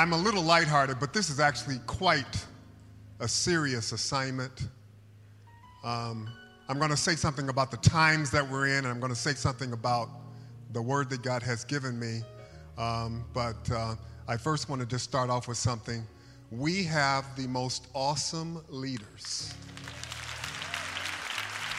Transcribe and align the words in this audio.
I'm 0.00 0.14
a 0.14 0.16
little 0.16 0.42
lighthearted, 0.42 0.98
but 0.98 1.12
this 1.12 1.28
is 1.28 1.40
actually 1.40 1.76
quite 1.86 2.46
a 3.20 3.28
serious 3.28 3.92
assignment. 3.92 4.68
Um, 5.84 6.26
I'm 6.70 6.78
going 6.78 6.88
to 6.88 6.96
say 6.96 7.16
something 7.16 7.50
about 7.50 7.70
the 7.70 7.76
times 7.76 8.30
that 8.30 8.48
we're 8.48 8.68
in, 8.68 8.78
and 8.78 8.86
I'm 8.86 8.98
going 8.98 9.12
to 9.12 9.18
say 9.18 9.34
something 9.34 9.74
about 9.74 10.08
the 10.72 10.80
word 10.80 11.10
that 11.10 11.20
God 11.20 11.42
has 11.42 11.66
given 11.66 12.00
me. 12.00 12.22
Um, 12.78 13.26
but 13.34 13.70
uh, 13.70 13.94
I 14.26 14.38
first 14.38 14.70
want 14.70 14.80
to 14.80 14.88
just 14.88 15.04
start 15.04 15.28
off 15.28 15.46
with 15.46 15.58
something. 15.58 16.02
We 16.50 16.82
have 16.84 17.36
the 17.36 17.46
most 17.46 17.88
awesome 17.92 18.64
leaders 18.70 19.52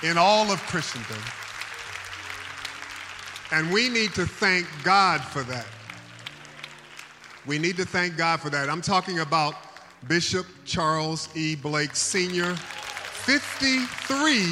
in 0.03 0.19
all 0.19 0.51
of 0.51 0.59
Christendom. 0.67 1.23
And 3.51 3.73
we 3.73 3.89
need 3.89 4.13
to 4.13 4.27
thank 4.27 4.67
God 4.83 5.21
for 5.21 5.41
that. 5.41 5.65
We 7.45 7.57
need 7.57 7.77
to 7.77 7.85
thank 7.85 8.17
God 8.17 8.39
for 8.39 8.49
that. 8.51 8.69
I'm 8.69 8.81
talking 8.81 9.19
about 9.19 9.55
Bishop 10.07 10.45
Charles 10.65 11.29
E. 11.35 11.55
Blake 11.55 11.95
Sr., 11.95 12.55
53 12.55 14.45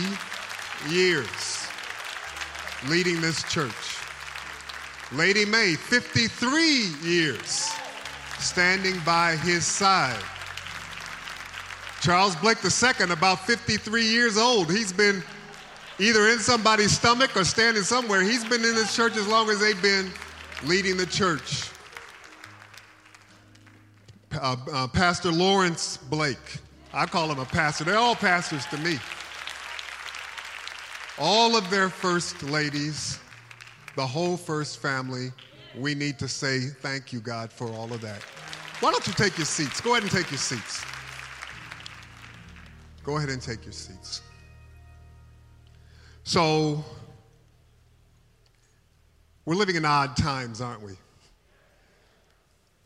years 0.90 1.67
leading 2.88 3.20
this 3.22 3.44
church. 3.52 3.73
Lady 5.12 5.45
Mae, 5.45 5.76
53 5.76 6.86
years 7.02 7.70
standing 8.40 9.00
by 9.06 9.36
his 9.38 9.66
side. 9.66 10.23
Charles 12.02 12.36
Blake 12.38 12.59
II, 12.64 13.12
about 13.12 13.45
53 13.45 14.03
years 14.03 14.38
old. 14.38 14.72
He's 14.72 14.94
been 14.94 15.23
either 16.00 16.30
in 16.30 16.40
somebody's 16.40 16.92
stomach 16.92 17.36
or 17.36 17.44
standing 17.44 17.84
somewhere. 17.84 18.22
He's 18.22 18.45
been 18.45 18.64
in 18.64 18.76
this 18.76 18.95
church 18.95 19.17
as 19.17 19.28
long 19.28 19.50
as 19.50 19.59
they've 19.59 19.81
been 19.81 20.09
leading 20.64 20.95
the 20.95 21.06
church. 21.06 21.70
Uh, 24.42 24.56
uh, 24.72 24.88
pastor 24.88 25.32
Lawrence 25.32 25.98
Blake. 25.98 26.38
I 26.94 27.06
call 27.06 27.30
him 27.30 27.40
a 27.40 27.45
pastor. 27.45 27.84
They're 27.84 27.98
all 27.98 28.16
pastors 28.16 28.66
to 28.68 28.78
me. 28.78 28.98
All 31.20 31.58
of 31.58 31.70
their 31.70 31.90
first 31.90 32.42
ladies, 32.44 33.20
the 33.98 34.08
whole 34.08 34.38
first 34.38 34.81
family, 34.81 35.34
we 35.78 35.94
need 35.94 36.18
to 36.20 36.30
say 36.30 36.59
thank 36.62 37.12
you, 37.12 37.20
God, 37.20 37.52
for 37.52 37.68
all 37.70 37.92
of 37.92 38.00
that. 38.00 38.23
Why 38.80 38.92
don't 38.92 39.06
you 39.06 39.12
take 39.14 39.38
your 39.38 39.46
seats? 39.46 39.81
Go 39.81 39.92
ahead 39.92 40.04
and 40.04 40.12
take 40.12 40.31
your 40.31 40.38
seats. 40.38 40.86
Go 43.03 43.18
ahead 43.18 43.30
and 43.30 43.42
take 43.42 43.66
your 43.66 43.74
seats. 43.74 44.22
So, 46.24 46.84
we're 49.44 49.56
living 49.56 49.76
in 49.76 49.84
odd 49.84 50.16
times, 50.16 50.62
aren't 50.62 50.81
we? 50.81 50.94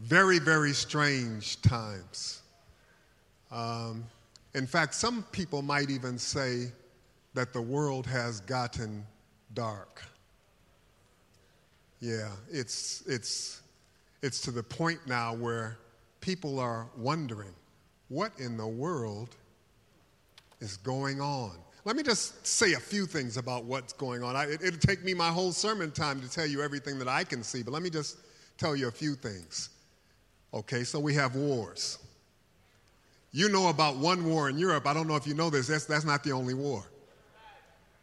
Very, 0.04 0.38
very 0.38 0.74
strange 0.74 1.62
times. 1.62 2.42
Um, 3.52 4.04
in 4.54 4.68
fact, 4.68 4.96
some 4.96 5.24
people 5.32 5.62
might 5.62 5.90
even 5.90 6.18
say 6.18 6.74
that 7.36 7.54
the 7.54 7.62
world 7.62 8.06
has 8.08 8.42
gotten 8.42 9.06
dark. 9.54 10.04
Yeah, 12.02 12.32
it's, 12.52 13.04
it's, 13.08 13.62
it's 14.22 14.42
to 14.42 14.52
the 14.52 14.62
point 14.62 15.00
now 15.08 15.36
where 15.36 15.78
people 16.20 16.60
are 16.60 16.90
wondering 16.98 17.54
what 18.10 18.34
in 18.40 18.58
the 18.58 18.68
world 18.68 19.38
is 20.60 20.76
going 20.76 21.22
on. 21.22 21.54
Let 21.86 21.96
me 21.96 22.04
just 22.04 22.46
say 22.46 22.74
a 22.74 22.80
few 22.80 23.06
things 23.06 23.38
about 23.38 23.64
what's 23.64 23.94
going 23.94 24.22
on. 24.22 24.36
I, 24.36 24.48
it, 24.48 24.62
it'll 24.62 24.80
take 24.80 25.02
me 25.06 25.14
my 25.14 25.30
whole 25.30 25.54
sermon 25.54 25.92
time 25.92 26.20
to 26.20 26.30
tell 26.30 26.46
you 26.46 26.62
everything 26.62 27.00
that 27.00 27.08
I 27.08 27.24
can 27.24 27.42
see, 27.42 27.64
but 27.64 27.72
let 27.72 27.82
me 27.82 27.90
just 27.90 28.18
tell 28.58 28.76
you 28.76 28.90
a 28.90 28.92
few 28.92 29.16
things. 29.16 29.70
Okay, 30.54 30.84
so 30.84 31.00
we 31.00 31.14
have 31.16 31.36
wars. 31.36 31.98
You 33.32 33.50
know 33.50 33.70
about 33.70 33.98
one 33.98 34.26
war 34.26 34.50
in 34.50 34.58
Europe. 34.58 34.86
I 34.86 34.94
don't 34.94 35.08
know 35.08 35.16
if 35.16 35.26
you 35.26 35.34
know 35.34 35.50
this. 35.50 35.68
That's, 35.68 35.86
that's 35.86 36.06
not 36.06 36.24
the 36.24 36.32
only 36.32 36.54
war. 36.54 36.84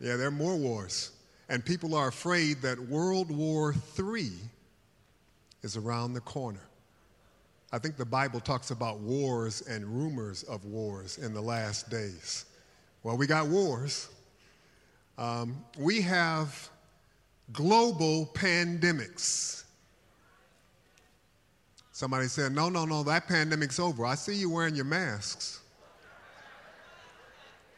Yeah, 0.01 0.17
there 0.17 0.27
are 0.27 0.33
more 0.33 0.57
wars. 0.57 1.13
And 1.49 1.65
people 1.65 1.95
are 1.95 2.09
afraid 2.09 2.63
that 2.63 2.79
World 2.79 3.31
War 3.31 3.75
III 3.99 4.31
is 5.63 5.77
around 5.77 6.15
the 6.15 6.21
corner. 6.21 6.63
I 7.73 7.79
think 7.79 7.97
the 7.97 8.05
Bible 8.05 8.41
talks 8.41 8.73
about 8.73 8.99
wars 8.99 9.63
and 9.63 9.85
rumors 9.85 10.43
of 10.45 10.65
wars 10.65 11.19
in 11.19 11.33
the 11.33 11.41
last 11.41 11.89
days. 11.91 12.47
Well, 13.05 13.17
we 13.17 13.29
got 13.29 13.47
wars. 13.47 14.09
Um, 15.19 15.65
we 15.79 16.01
have 16.01 16.69
global 17.53 18.27
pandemics. 18.35 19.60
Somebody 22.01 22.29
said, 22.29 22.53
No, 22.53 22.71
no, 22.71 22.87
no, 22.87 23.03
that 23.03 23.29
pandemic's 23.29 23.79
over. 23.79 24.07
I 24.07 24.15
see 24.15 24.35
you 24.35 24.49
wearing 24.49 24.75
your 24.75 24.87
masks. 24.87 25.61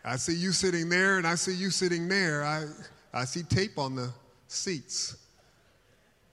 I 0.05 0.15
see 0.15 0.37
you 0.37 0.53
sitting 0.53 0.89
there 0.89 1.19
and 1.19 1.27
I 1.27 1.35
see 1.35 1.53
you 1.53 1.71
sitting 1.71 2.07
there. 2.07 2.45
I, 2.45 2.67
I 3.13 3.25
see 3.25 3.43
tape 3.43 3.79
on 3.79 3.97
the 3.97 4.13
seats. 4.47 5.17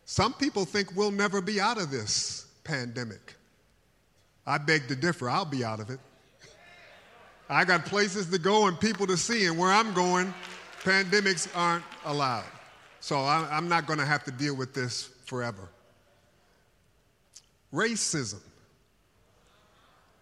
Some 0.05 0.33
people 0.33 0.65
think 0.65 0.95
we'll 0.95 1.09
never 1.09 1.41
be 1.41 1.59
out 1.59 1.81
of 1.81 1.89
this 1.89 2.45
pandemic. 2.63 3.33
I 4.45 4.59
beg 4.59 4.87
to 4.89 4.95
differ. 4.95 5.27
I'll 5.27 5.43
be 5.43 5.65
out 5.65 5.79
of 5.79 5.89
it. 5.89 5.99
I 7.49 7.65
got 7.65 7.85
places 7.85 8.29
to 8.29 8.37
go 8.37 8.67
and 8.67 8.79
people 8.79 9.07
to 9.07 9.17
see, 9.17 9.47
and 9.47 9.57
where 9.57 9.71
I'm 9.71 9.95
going, 9.95 10.31
pandemics 10.83 11.49
aren't 11.55 11.85
allowed. 12.05 12.45
So 12.99 13.17
I'm 13.17 13.67
not 13.67 13.87
going 13.87 13.97
to 13.97 14.05
have 14.05 14.23
to 14.25 14.31
deal 14.31 14.55
with 14.55 14.75
this 14.75 15.09
forever. 15.25 15.69
Racism. 17.73 18.41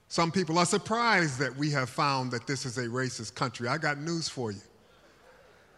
Some 0.09 0.31
people 0.31 0.58
are 0.58 0.66
surprised 0.66 1.40
that 1.40 1.56
we 1.58 1.69
have 1.72 1.90
found 1.90 2.31
that 2.31 2.47
this 2.47 2.66
is 2.66 2.78
a 2.78 2.85
racist 2.85 3.35
country. 3.35 3.68
I 3.68 3.78
got 3.78 4.00
news 4.00 4.30
for 4.30 4.52
you. 4.52 4.62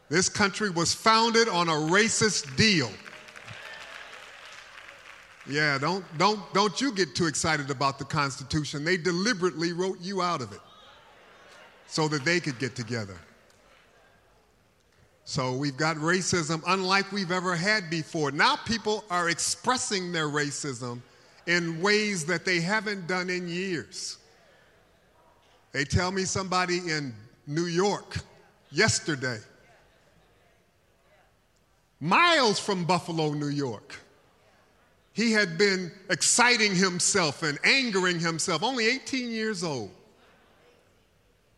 This 0.09 0.29
country 0.29 0.69
was 0.69 0.93
founded 0.93 1.47
on 1.47 1.67
a 1.67 1.73
racist 1.73 2.55
deal. 2.55 2.89
Yeah, 5.47 5.77
don't, 5.79 6.05
don't, 6.17 6.41
don't 6.53 6.79
you 6.79 6.91
get 6.91 7.15
too 7.15 7.25
excited 7.25 7.71
about 7.71 7.97
the 7.97 8.05
Constitution. 8.05 8.83
They 8.83 8.97
deliberately 8.97 9.73
wrote 9.73 9.99
you 9.99 10.21
out 10.21 10.41
of 10.41 10.51
it 10.51 10.59
so 11.87 12.07
that 12.07 12.23
they 12.23 12.39
could 12.39 12.59
get 12.59 12.75
together. 12.75 13.17
So 15.23 15.55
we've 15.55 15.77
got 15.77 15.95
racism 15.97 16.61
unlike 16.67 17.11
we've 17.11 17.31
ever 17.31 17.55
had 17.55 17.89
before. 17.89 18.31
Now 18.31 18.57
people 18.57 19.03
are 19.09 19.29
expressing 19.29 20.11
their 20.11 20.27
racism 20.27 21.01
in 21.49 21.81
ways 21.81 22.25
that 22.25 22.45
they 22.45 22.61
haven't 22.61 23.07
done 23.07 23.27
in 23.27 23.49
years. 23.49 24.19
They 25.71 25.83
tell 25.83 26.11
me 26.11 26.23
somebody 26.23 26.77
in 26.77 27.11
New 27.47 27.65
York 27.65 28.17
yesterday, 28.71 29.39
miles 31.99 32.59
from 32.59 32.85
Buffalo, 32.85 33.33
New 33.33 33.47
York, 33.47 33.95
he 35.13 35.31
had 35.31 35.57
been 35.57 35.91
exciting 36.11 36.75
himself 36.75 37.41
and 37.41 37.57
angering 37.63 38.19
himself, 38.19 38.61
only 38.61 38.85
18 38.85 39.31
years 39.31 39.63
old. 39.63 39.89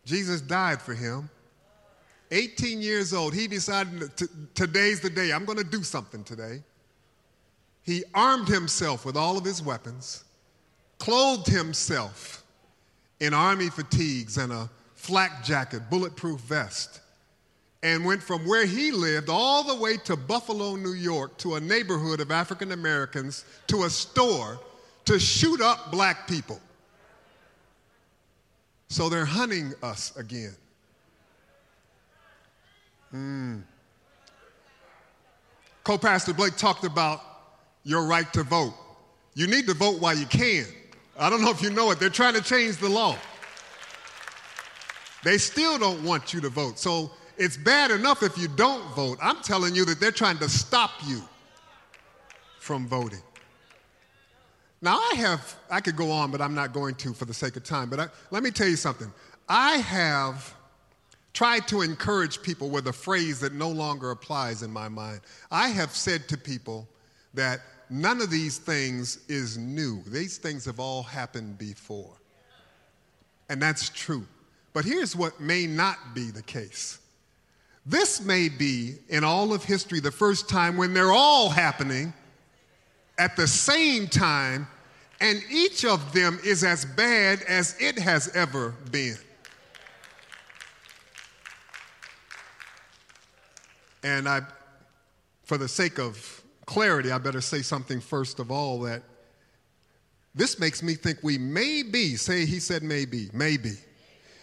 Jesus 0.06 0.40
died 0.40 0.80
for 0.80 0.94
him. 0.94 1.28
18 2.30 2.80
years 2.80 3.12
old, 3.12 3.34
he 3.34 3.46
decided 3.46 4.10
today's 4.54 5.00
the 5.00 5.10
day, 5.10 5.32
I'm 5.32 5.44
going 5.44 5.58
to 5.58 5.64
do 5.64 5.82
something 5.82 6.24
today. 6.24 6.62
He 7.82 8.04
armed 8.14 8.48
himself 8.48 9.04
with 9.04 9.16
all 9.16 9.36
of 9.36 9.44
his 9.44 9.62
weapons, 9.62 10.24
clothed 10.98 11.48
himself 11.48 12.44
in 13.20 13.34
army 13.34 13.70
fatigues 13.70 14.38
and 14.38 14.52
a 14.52 14.70
flak 14.94 15.44
jacket, 15.44 15.90
bulletproof 15.90 16.40
vest, 16.40 17.00
and 17.82 18.04
went 18.04 18.22
from 18.22 18.46
where 18.46 18.66
he 18.66 18.92
lived 18.92 19.28
all 19.28 19.64
the 19.64 19.74
way 19.74 19.96
to 19.96 20.14
Buffalo, 20.14 20.76
New 20.76 20.92
York, 20.92 21.36
to 21.38 21.56
a 21.56 21.60
neighborhood 21.60 22.20
of 22.20 22.30
African 22.30 22.70
Americans, 22.70 23.44
to 23.66 23.84
a 23.84 23.90
store 23.90 24.60
to 25.04 25.18
shoot 25.18 25.60
up 25.60 25.90
black 25.90 26.28
people. 26.28 26.60
So 28.88 29.08
they're 29.08 29.24
hunting 29.24 29.72
us 29.82 30.16
again. 30.16 30.54
Mm. 33.12 33.62
Co 35.82 35.98
Pastor 35.98 36.32
Blake 36.32 36.56
talked 36.56 36.84
about 36.84 37.31
your 37.84 38.04
right 38.06 38.30
to 38.32 38.42
vote. 38.42 38.74
You 39.34 39.46
need 39.46 39.66
to 39.66 39.74
vote 39.74 40.00
while 40.00 40.16
you 40.16 40.26
can. 40.26 40.66
I 41.18 41.30
don't 41.30 41.42
know 41.42 41.50
if 41.50 41.62
you 41.62 41.70
know 41.70 41.90
it, 41.90 42.00
they're 42.00 42.10
trying 42.10 42.34
to 42.34 42.42
change 42.42 42.76
the 42.78 42.88
law. 42.88 43.16
They 45.24 45.38
still 45.38 45.78
don't 45.78 46.02
want 46.02 46.34
you 46.34 46.40
to 46.40 46.48
vote. 46.48 46.78
So 46.78 47.10
it's 47.36 47.56
bad 47.56 47.90
enough 47.90 48.22
if 48.22 48.36
you 48.36 48.48
don't 48.48 48.84
vote. 48.94 49.18
I'm 49.22 49.40
telling 49.42 49.74
you 49.74 49.84
that 49.86 50.00
they're 50.00 50.10
trying 50.10 50.38
to 50.38 50.48
stop 50.48 50.90
you 51.06 51.22
from 52.58 52.86
voting. 52.86 53.22
Now, 54.80 54.98
I 54.98 55.14
have, 55.18 55.56
I 55.70 55.80
could 55.80 55.94
go 55.94 56.10
on, 56.10 56.32
but 56.32 56.40
I'm 56.40 56.54
not 56.54 56.72
going 56.72 56.96
to 56.96 57.14
for 57.14 57.24
the 57.24 57.34
sake 57.34 57.56
of 57.56 57.62
time. 57.62 57.88
But 57.88 58.00
I, 58.00 58.08
let 58.32 58.42
me 58.42 58.50
tell 58.50 58.66
you 58.66 58.76
something. 58.76 59.12
I 59.48 59.76
have 59.76 60.54
tried 61.32 61.68
to 61.68 61.82
encourage 61.82 62.42
people 62.42 62.68
with 62.68 62.88
a 62.88 62.92
phrase 62.92 63.38
that 63.40 63.54
no 63.54 63.68
longer 63.68 64.10
applies 64.10 64.62
in 64.62 64.72
my 64.72 64.88
mind. 64.88 65.20
I 65.50 65.68
have 65.68 65.92
said 65.92 66.28
to 66.28 66.36
people 66.36 66.88
that 67.34 67.60
none 67.92 68.20
of 68.20 68.30
these 68.30 68.58
things 68.58 69.18
is 69.28 69.58
new. 69.58 70.02
These 70.06 70.38
things 70.38 70.64
have 70.64 70.80
all 70.80 71.02
happened 71.02 71.58
before. 71.58 72.16
And 73.48 73.60
that's 73.60 73.90
true. 73.90 74.26
But 74.72 74.84
here's 74.84 75.14
what 75.14 75.40
may 75.40 75.66
not 75.66 75.98
be 76.14 76.30
the 76.30 76.42
case. 76.42 76.98
This 77.84 78.24
may 78.24 78.48
be, 78.48 78.94
in 79.08 79.24
all 79.24 79.52
of 79.52 79.64
history, 79.64 80.00
the 80.00 80.10
first 80.10 80.48
time 80.48 80.76
when 80.76 80.94
they're 80.94 81.12
all 81.12 81.50
happening 81.50 82.14
at 83.18 83.36
the 83.36 83.46
same 83.46 84.06
time, 84.06 84.66
and 85.20 85.42
each 85.50 85.84
of 85.84 86.12
them 86.12 86.38
is 86.44 86.64
as 86.64 86.84
bad 86.84 87.42
as 87.42 87.76
it 87.78 87.98
has 87.98 88.34
ever 88.34 88.74
been. 88.90 89.16
And 94.02 94.28
I, 94.28 94.42
for 95.44 95.58
the 95.58 95.68
sake 95.68 95.98
of 95.98 96.41
clarity, 96.72 97.12
I 97.12 97.18
better 97.18 97.42
say 97.42 97.60
something 97.60 98.00
first 98.00 98.38
of 98.38 98.50
all 98.50 98.80
that 98.80 99.02
this 100.34 100.58
makes 100.58 100.82
me 100.82 100.94
think 100.94 101.18
we 101.22 101.36
may 101.36 101.82
be, 101.82 102.16
say 102.16 102.46
he 102.46 102.60
said 102.60 102.82
maybe, 102.82 103.28
maybe. 103.34 103.72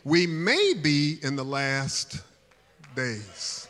We 0.03 0.27
may 0.27 0.73
be 0.79 1.17
in 1.23 1.35
the 1.35 1.43
last 1.43 2.21
days. 2.95 3.67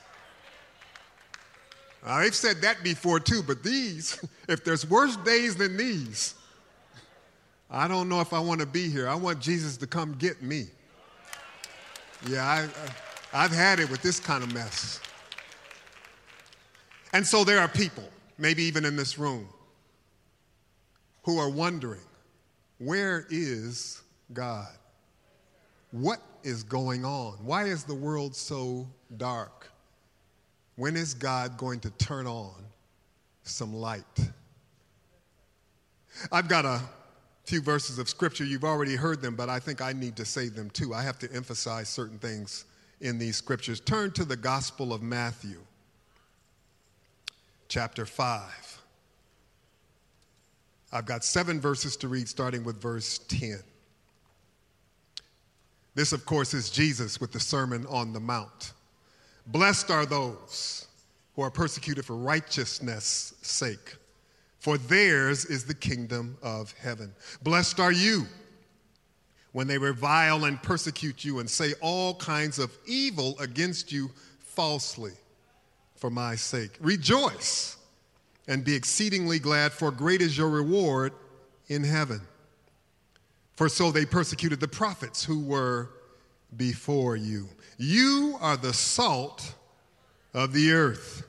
Now, 2.05 2.19
they've 2.19 2.35
said 2.35 2.61
that 2.61 2.83
before 2.83 3.21
too, 3.21 3.41
but 3.41 3.63
these, 3.63 4.19
if 4.49 4.65
there's 4.65 4.89
worse 4.89 5.15
days 5.15 5.55
than 5.55 5.77
these, 5.77 6.35
I 7.71 7.87
don't 7.87 8.09
know 8.09 8.19
if 8.19 8.33
I 8.33 8.39
want 8.39 8.59
to 8.59 8.65
be 8.65 8.89
here. 8.89 9.07
I 9.07 9.15
want 9.15 9.39
Jesus 9.39 9.77
to 9.77 9.87
come 9.87 10.15
get 10.15 10.41
me. 10.41 10.65
Yeah, 12.27 12.43
I, 12.43 12.67
I've 13.31 13.51
had 13.51 13.79
it 13.79 13.89
with 13.89 14.01
this 14.01 14.19
kind 14.19 14.43
of 14.43 14.53
mess. 14.53 14.99
And 17.13 17.25
so 17.25 17.45
there 17.45 17.59
are 17.59 17.69
people, 17.69 18.03
maybe 18.39 18.63
even 18.63 18.85
in 18.85 18.95
this 18.95 19.17
room, 19.17 19.47
who 21.23 21.37
are 21.37 21.49
wondering 21.49 22.01
where 22.79 23.27
is 23.29 24.01
God? 24.33 24.67
What 25.91 26.19
is 26.43 26.63
going 26.63 27.03
on? 27.03 27.33
Why 27.43 27.65
is 27.65 27.83
the 27.83 27.95
world 27.95 28.35
so 28.35 28.87
dark? 29.17 29.69
When 30.75 30.95
is 30.95 31.13
God 31.13 31.57
going 31.57 31.81
to 31.81 31.89
turn 31.91 32.25
on 32.25 32.55
some 33.43 33.73
light? 33.73 34.03
I've 36.31 36.47
got 36.47 36.65
a 36.65 36.81
few 37.45 37.61
verses 37.61 37.99
of 37.99 38.07
scripture. 38.07 38.45
You've 38.45 38.63
already 38.63 38.95
heard 38.95 39.21
them, 39.21 39.35
but 39.35 39.49
I 39.49 39.59
think 39.59 39.81
I 39.81 39.91
need 39.91 40.15
to 40.15 40.25
say 40.25 40.47
them 40.47 40.69
too. 40.69 40.93
I 40.93 41.01
have 41.01 41.19
to 41.19 41.33
emphasize 41.33 41.89
certain 41.89 42.19
things 42.19 42.65
in 43.01 43.17
these 43.17 43.35
scriptures. 43.35 43.79
Turn 43.79 44.11
to 44.11 44.23
the 44.23 44.37
Gospel 44.37 44.93
of 44.93 45.01
Matthew 45.01 45.59
chapter 47.69 48.05
5. 48.05 48.81
I've 50.91 51.05
got 51.05 51.23
seven 51.23 51.61
verses 51.61 51.95
to 51.97 52.07
read, 52.07 52.27
starting 52.27 52.63
with 52.63 52.81
verse 52.81 53.19
10. 53.29 53.59
This, 55.93 56.11
of 56.11 56.25
course, 56.25 56.53
is 56.53 56.71
Jesus 56.71 57.21
with 57.21 57.31
the 57.31 57.39
Sermon 57.39 57.85
on 57.87 58.11
the 58.11 58.19
Mount. 58.19 58.73
Blessed 59.47 59.91
are 59.91 60.05
those 60.05 60.87
who 61.35 61.43
are 61.43 61.51
persecuted 61.51 62.05
for 62.05 62.15
righteousness' 62.15 63.35
sake, 63.43 63.95
for 64.57 64.77
theirs 64.77 65.45
is 65.45 65.63
the 65.63 65.73
kingdom 65.73 66.37
of 66.41 66.73
heaven. 66.73 67.13
Blessed 67.43 67.79
are 67.79 67.91
you 67.91 68.25
when 69.51 69.67
they 69.67 69.77
revile 69.77 70.45
and 70.45 70.61
persecute 70.63 71.23
you 71.23 71.39
and 71.39 71.49
say 71.49 71.73
all 71.81 72.15
kinds 72.15 72.57
of 72.57 72.75
evil 72.87 73.37
against 73.39 73.91
you 73.91 74.09
falsely 74.39 75.13
for 75.99 76.09
my 76.09 76.35
sake. 76.35 76.71
Rejoice 76.79 77.77
and 78.47 78.63
be 78.63 78.75
exceedingly 78.75 79.37
glad, 79.37 79.71
for 79.71 79.91
great 79.91 80.21
is 80.21 80.37
your 80.37 80.49
reward 80.49 81.13
in 81.67 81.83
heaven. 81.83 82.21
For 83.55 83.69
so 83.69 83.91
they 83.91 84.05
persecuted 84.05 84.59
the 84.59 84.67
prophets 84.67 85.23
who 85.23 85.41
were 85.41 85.91
before 86.57 87.15
you. 87.15 87.47
You 87.77 88.37
are 88.41 88.57
the 88.57 88.73
salt 88.73 89.53
of 90.33 90.53
the 90.53 90.71
earth. 90.71 91.25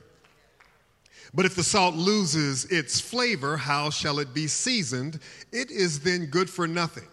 But 1.33 1.45
if 1.45 1.55
the 1.55 1.63
salt 1.63 1.95
loses 1.95 2.65
its 2.65 2.99
flavor, 2.99 3.55
how 3.55 3.89
shall 3.89 4.19
it 4.19 4.33
be 4.33 4.47
seasoned? 4.47 5.19
It 5.51 5.71
is 5.71 5.99
then 5.99 6.25
good 6.25 6.49
for 6.49 6.67
nothing, 6.67 7.07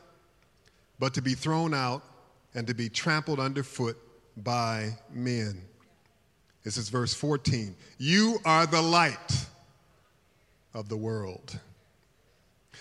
but 0.99 1.15
to 1.15 1.23
be 1.23 1.35
thrown 1.35 1.75
out 1.75 2.03
and 2.55 2.67
to 2.67 2.75
be 2.75 2.89
trampled 2.89 3.39
underfoot 3.39 3.97
by 4.37 4.97
men. 5.13 5.68
This 6.69 6.77
is 6.77 6.91
verse 6.91 7.15
14. 7.15 7.75
You 7.97 8.41
are 8.45 8.67
the 8.67 8.83
light 8.83 9.47
of 10.75 10.91
the 10.91 10.99
world. 10.99 11.59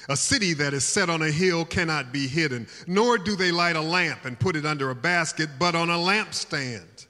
A 0.10 0.18
city 0.18 0.54
that 0.56 0.74
is 0.74 0.84
set 0.84 1.10
on 1.10 1.22
a 1.22 1.32
hill 1.32 1.64
cannot 1.64 2.12
be 2.12 2.28
hidden, 2.28 2.68
nor 2.86 3.18
do 3.18 3.38
they 3.38 3.50
light 3.50 3.78
a 3.78 3.82
lamp 3.82 4.26
and 4.26 4.38
put 4.38 4.58
it 4.58 4.66
under 4.66 4.90
a 4.90 4.96
basket, 4.96 5.52
but 5.58 5.74
on 5.74 5.90
a 5.90 5.94
lampstand. 5.94 7.08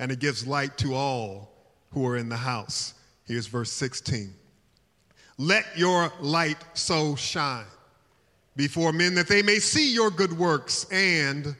And 0.00 0.10
it 0.10 0.18
gives 0.18 0.44
light 0.44 0.76
to 0.78 0.94
all 0.94 1.52
who 1.92 2.04
are 2.08 2.16
in 2.16 2.28
the 2.28 2.38
house. 2.38 2.94
Here's 3.24 3.46
verse 3.46 3.70
16. 3.70 4.34
Let 5.38 5.78
your 5.78 6.12
light 6.20 6.58
so 6.72 7.14
shine 7.14 7.66
before 8.56 8.92
men 8.92 9.14
that 9.14 9.28
they 9.28 9.42
may 9.42 9.60
see 9.60 9.94
your 9.94 10.10
good 10.10 10.36
works 10.36 10.86
and 10.90 11.54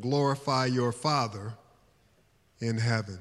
glorify 0.00 0.66
your 0.66 0.90
Father 0.90 1.54
in 2.60 2.76
heaven. 2.76 3.20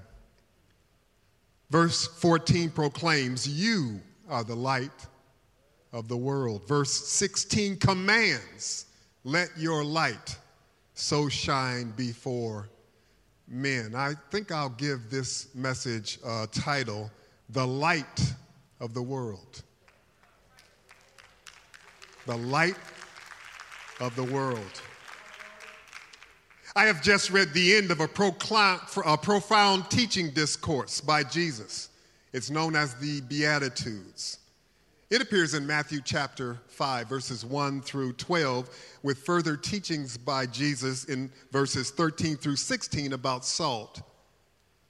Verse 1.69 2.07
14 2.07 2.69
proclaims, 2.69 3.47
You 3.47 3.99
are 4.29 4.43
the 4.43 4.55
light 4.55 5.07
of 5.91 6.07
the 6.07 6.17
world. 6.17 6.67
Verse 6.67 6.91
16 6.91 7.77
commands, 7.77 8.85
Let 9.23 9.49
your 9.57 9.83
light 9.83 10.37
so 10.93 11.27
shine 11.27 11.91
before 11.91 12.69
men. 13.47 13.95
I 13.95 14.13
think 14.31 14.51
I'll 14.51 14.69
give 14.69 15.09
this 15.09 15.53
message 15.55 16.19
a 16.25 16.47
title, 16.51 17.11
The 17.49 17.65
Light 17.65 18.33
of 18.79 18.93
the 18.93 19.01
World. 19.01 19.63
The 22.25 22.37
Light 22.37 22.77
of 23.99 24.15
the 24.15 24.23
World. 24.23 24.81
I 26.77 26.85
have 26.85 27.01
just 27.01 27.31
read 27.31 27.55
the 27.55 27.75
end 27.75 27.89
of 27.89 28.01
a, 28.01 28.07
profound 28.07 29.89
teaching 29.89 30.29
discourse 30.29 31.01
by 31.01 31.23
Jesus. 31.23 31.89
It's 32.33 32.51
known 32.51 32.75
as 32.75 32.93
the 32.93 33.21
Beatitudes. 33.21 34.37
It 35.09 35.19
appears 35.19 35.55
in 35.55 35.65
Matthew 35.65 36.01
chapter 36.05 36.59
5, 36.67 37.09
verses 37.09 37.43
1 37.43 37.81
through 37.81 38.13
12, 38.13 38.69
with 39.01 39.17
further 39.17 39.57
teachings 39.57 40.19
by 40.19 40.45
Jesus 40.45 41.05
in 41.05 41.31
verses 41.51 41.89
13 41.89 42.37
through 42.37 42.57
16 42.57 43.13
about 43.13 43.43
salt 43.43 44.03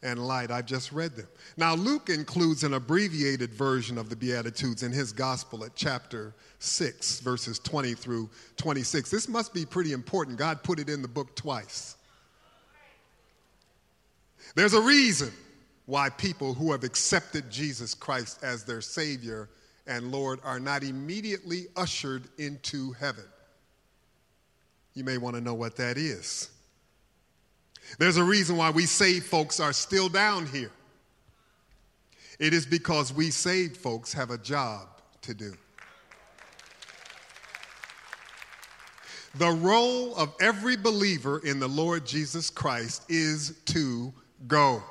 and 0.03 0.25
light. 0.25 0.51
I've 0.51 0.65
just 0.65 0.91
read 0.91 1.15
them. 1.15 1.27
Now, 1.57 1.75
Luke 1.75 2.09
includes 2.09 2.63
an 2.63 2.73
abbreviated 2.73 3.53
version 3.53 3.97
of 3.97 4.09
the 4.09 4.15
Beatitudes 4.15 4.83
in 4.83 4.91
his 4.91 5.11
gospel 5.11 5.63
at 5.63 5.75
chapter 5.75 6.33
6, 6.59 7.21
verses 7.21 7.59
20 7.59 7.93
through 7.95 8.29
26. 8.57 9.09
This 9.09 9.27
must 9.27 9.53
be 9.53 9.65
pretty 9.65 9.93
important. 9.93 10.37
God 10.37 10.63
put 10.63 10.79
it 10.79 10.89
in 10.89 11.01
the 11.01 11.07
book 11.07 11.35
twice. 11.35 11.95
There's 14.55 14.73
a 14.73 14.81
reason 14.81 15.31
why 15.85 16.09
people 16.09 16.53
who 16.53 16.71
have 16.71 16.83
accepted 16.83 17.49
Jesus 17.49 17.93
Christ 17.93 18.43
as 18.43 18.63
their 18.63 18.81
Savior 18.81 19.49
and 19.87 20.11
Lord 20.11 20.39
are 20.43 20.59
not 20.59 20.83
immediately 20.83 21.67
ushered 21.75 22.23
into 22.37 22.91
heaven. 22.93 23.23
You 24.93 25.03
may 25.03 25.17
want 25.17 25.35
to 25.35 25.41
know 25.41 25.53
what 25.53 25.75
that 25.77 25.97
is. 25.97 26.49
There's 27.99 28.17
a 28.17 28.23
reason 28.23 28.57
why 28.57 28.69
we 28.69 28.85
saved 28.85 29.25
folks 29.25 29.59
are 29.59 29.73
still 29.73 30.09
down 30.09 30.45
here. 30.45 30.71
It 32.39 32.53
is 32.53 32.65
because 32.65 33.11
we 33.13 33.31
saved 33.31 33.77
folks 33.77 34.13
have 34.13 34.29
a 34.29 34.37
job 34.37 34.87
to 35.21 35.33
do. 35.33 35.53
The 39.35 39.51
role 39.51 40.15
of 40.15 40.33
every 40.39 40.77
believer 40.77 41.39
in 41.39 41.59
the 41.59 41.67
Lord 41.67 42.05
Jesus 42.05 42.49
Christ 42.49 43.03
is 43.09 43.55
to 43.65 44.13
go. 44.47 44.81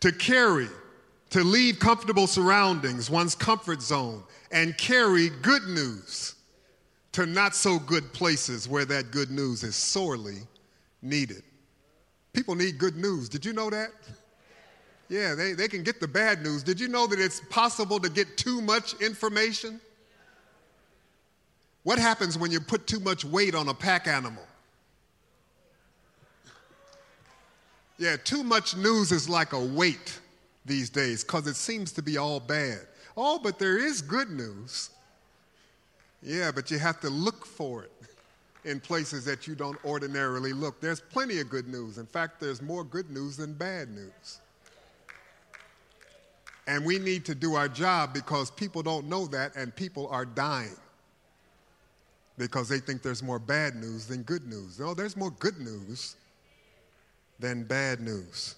To 0.00 0.12
carry, 0.12 0.68
to 1.30 1.44
leave 1.44 1.78
comfortable 1.78 2.26
surroundings, 2.26 3.10
one's 3.10 3.34
comfort 3.34 3.82
zone, 3.82 4.22
and 4.50 4.76
carry 4.78 5.28
good 5.28 5.64
news 5.68 6.36
to 7.12 7.26
not 7.26 7.54
so 7.54 7.78
good 7.78 8.12
places 8.12 8.68
where 8.68 8.84
that 8.84 9.10
good 9.10 9.30
news 9.30 9.62
is 9.62 9.74
sorely 9.74 10.38
needed. 11.02 11.42
People 12.32 12.54
need 12.54 12.78
good 12.78 12.96
news. 12.96 13.28
Did 13.28 13.44
you 13.44 13.52
know 13.52 13.70
that? 13.70 13.90
Yeah, 15.08 15.34
they, 15.34 15.54
they 15.54 15.66
can 15.66 15.82
get 15.82 16.00
the 16.00 16.06
bad 16.06 16.42
news. 16.42 16.62
Did 16.62 16.78
you 16.78 16.86
know 16.86 17.08
that 17.08 17.18
it's 17.18 17.40
possible 17.50 17.98
to 17.98 18.08
get 18.08 18.36
too 18.36 18.60
much 18.60 18.94
information? 19.00 19.80
What 21.82 21.98
happens 21.98 22.38
when 22.38 22.52
you 22.52 22.60
put 22.60 22.86
too 22.86 23.00
much 23.00 23.24
weight 23.24 23.54
on 23.54 23.68
a 23.68 23.74
pack 23.74 24.06
animal? 24.06 24.44
Yeah, 27.98 28.16
too 28.16 28.44
much 28.44 28.76
news 28.76 29.10
is 29.10 29.28
like 29.28 29.52
a 29.52 29.62
weight 29.62 30.20
these 30.64 30.88
days 30.88 31.24
because 31.24 31.46
it 31.46 31.56
seems 31.56 31.90
to 31.92 32.02
be 32.02 32.16
all 32.16 32.38
bad. 32.38 32.80
Oh, 33.16 33.38
but 33.38 33.58
there 33.58 33.78
is 33.78 34.00
good 34.00 34.30
news. 34.30 34.90
Yeah, 36.22 36.50
but 36.52 36.70
you 36.70 36.78
have 36.78 37.00
to 37.00 37.10
look 37.10 37.46
for 37.46 37.84
it 37.84 37.92
in 38.64 38.80
places 38.80 39.24
that 39.24 39.46
you 39.46 39.54
don't 39.54 39.82
ordinarily 39.84 40.52
look. 40.52 40.80
There's 40.80 41.00
plenty 41.00 41.40
of 41.40 41.48
good 41.48 41.68
news. 41.68 41.98
In 41.98 42.06
fact, 42.06 42.40
there's 42.40 42.60
more 42.60 42.84
good 42.84 43.10
news 43.10 43.36
than 43.36 43.54
bad 43.54 43.88
news. 43.88 44.40
And 46.66 46.84
we 46.84 46.98
need 46.98 47.24
to 47.24 47.34
do 47.34 47.54
our 47.54 47.68
job 47.68 48.12
because 48.12 48.50
people 48.50 48.82
don't 48.82 49.08
know 49.08 49.26
that 49.28 49.56
and 49.56 49.74
people 49.74 50.08
are 50.08 50.24
dying 50.24 50.76
because 52.38 52.68
they 52.68 52.78
think 52.78 53.02
there's 53.02 53.22
more 53.22 53.38
bad 53.38 53.76
news 53.76 54.06
than 54.06 54.22
good 54.22 54.46
news. 54.46 54.78
No, 54.78 54.94
there's 54.94 55.16
more 55.16 55.30
good 55.32 55.58
news 55.58 56.16
than 57.38 57.64
bad 57.64 58.00
news. 58.00 58.54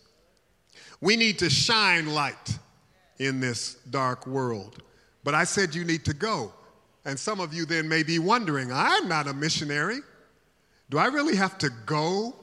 We 1.01 1.17
need 1.17 1.39
to 1.39 1.51
shine 1.51 2.13
light 2.13 2.59
in 3.19 3.41
this 3.41 3.75
dark 3.91 4.27
world. 4.27 4.83
But 5.25 5.35
I 5.35 5.45
said 5.45 5.75
you 5.75 5.85
need 5.85 6.05
to 6.05 6.15
go. 6.15 6.53
And 7.05 7.19
some 7.19 7.41
of 7.41 7.53
you 7.53 7.67
then 7.67 7.89
may 7.89 8.03
be 8.03 8.19
wondering 8.19 8.73
I'm 8.73 9.09
not 9.09 9.27
a 9.27 9.35
missionary. 9.35 9.99
Do 10.91 10.99
I 10.99 11.07
really 11.07 11.37
have 11.37 11.59
to 11.59 11.71
go 11.87 12.37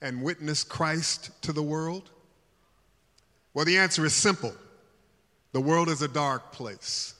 and 0.00 0.22
witness 0.22 0.64
Christ 0.64 1.30
to 1.42 1.52
the 1.52 1.62
world? 1.62 2.10
Well, 3.54 3.64
the 3.64 3.78
answer 3.78 4.04
is 4.04 4.14
simple 4.14 4.54
the 5.52 5.60
world 5.60 5.88
is 5.88 6.02
a 6.02 6.08
dark 6.08 6.52
place. 6.52 7.14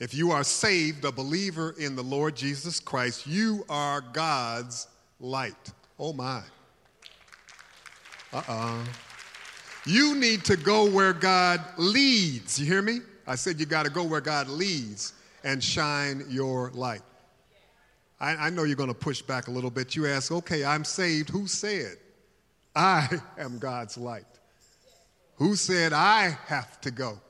If 0.00 0.12
you 0.12 0.32
are 0.32 0.42
saved, 0.42 1.04
a 1.04 1.12
believer 1.12 1.74
in 1.78 1.94
the 1.94 2.02
Lord 2.02 2.34
Jesus 2.34 2.80
Christ, 2.80 3.26
you 3.26 3.64
are 3.68 4.00
God's 4.00 4.88
light. 5.20 5.70
Oh 5.98 6.12
my. 6.12 6.42
Uh 8.32 8.38
uh-uh. 8.38 8.42
uh 8.48 8.84
You 9.86 10.16
need 10.16 10.44
to 10.46 10.56
go 10.56 10.90
where 10.90 11.12
God 11.12 11.60
leads. 11.76 12.58
You 12.58 12.66
hear 12.66 12.82
me? 12.82 13.00
I 13.26 13.36
said 13.36 13.60
you 13.60 13.66
got 13.66 13.84
to 13.84 13.90
go 13.90 14.02
where 14.02 14.20
God 14.20 14.48
leads 14.48 15.12
and 15.44 15.62
shine 15.62 16.24
your 16.28 16.70
light. 16.72 17.02
I, 18.18 18.34
I 18.34 18.50
know 18.50 18.64
you're 18.64 18.76
going 18.76 18.88
to 18.88 18.94
push 18.94 19.22
back 19.22 19.48
a 19.48 19.50
little 19.50 19.70
bit. 19.70 19.94
You 19.94 20.06
ask, 20.06 20.32
okay, 20.32 20.64
I'm 20.64 20.84
saved. 20.84 21.28
Who 21.28 21.46
said 21.46 21.96
I 22.74 23.08
am 23.38 23.58
God's 23.58 23.96
light? 23.96 24.24
Who 25.36 25.54
said 25.54 25.92
I 25.92 26.36
have 26.46 26.80
to 26.80 26.90
go? 26.90 27.20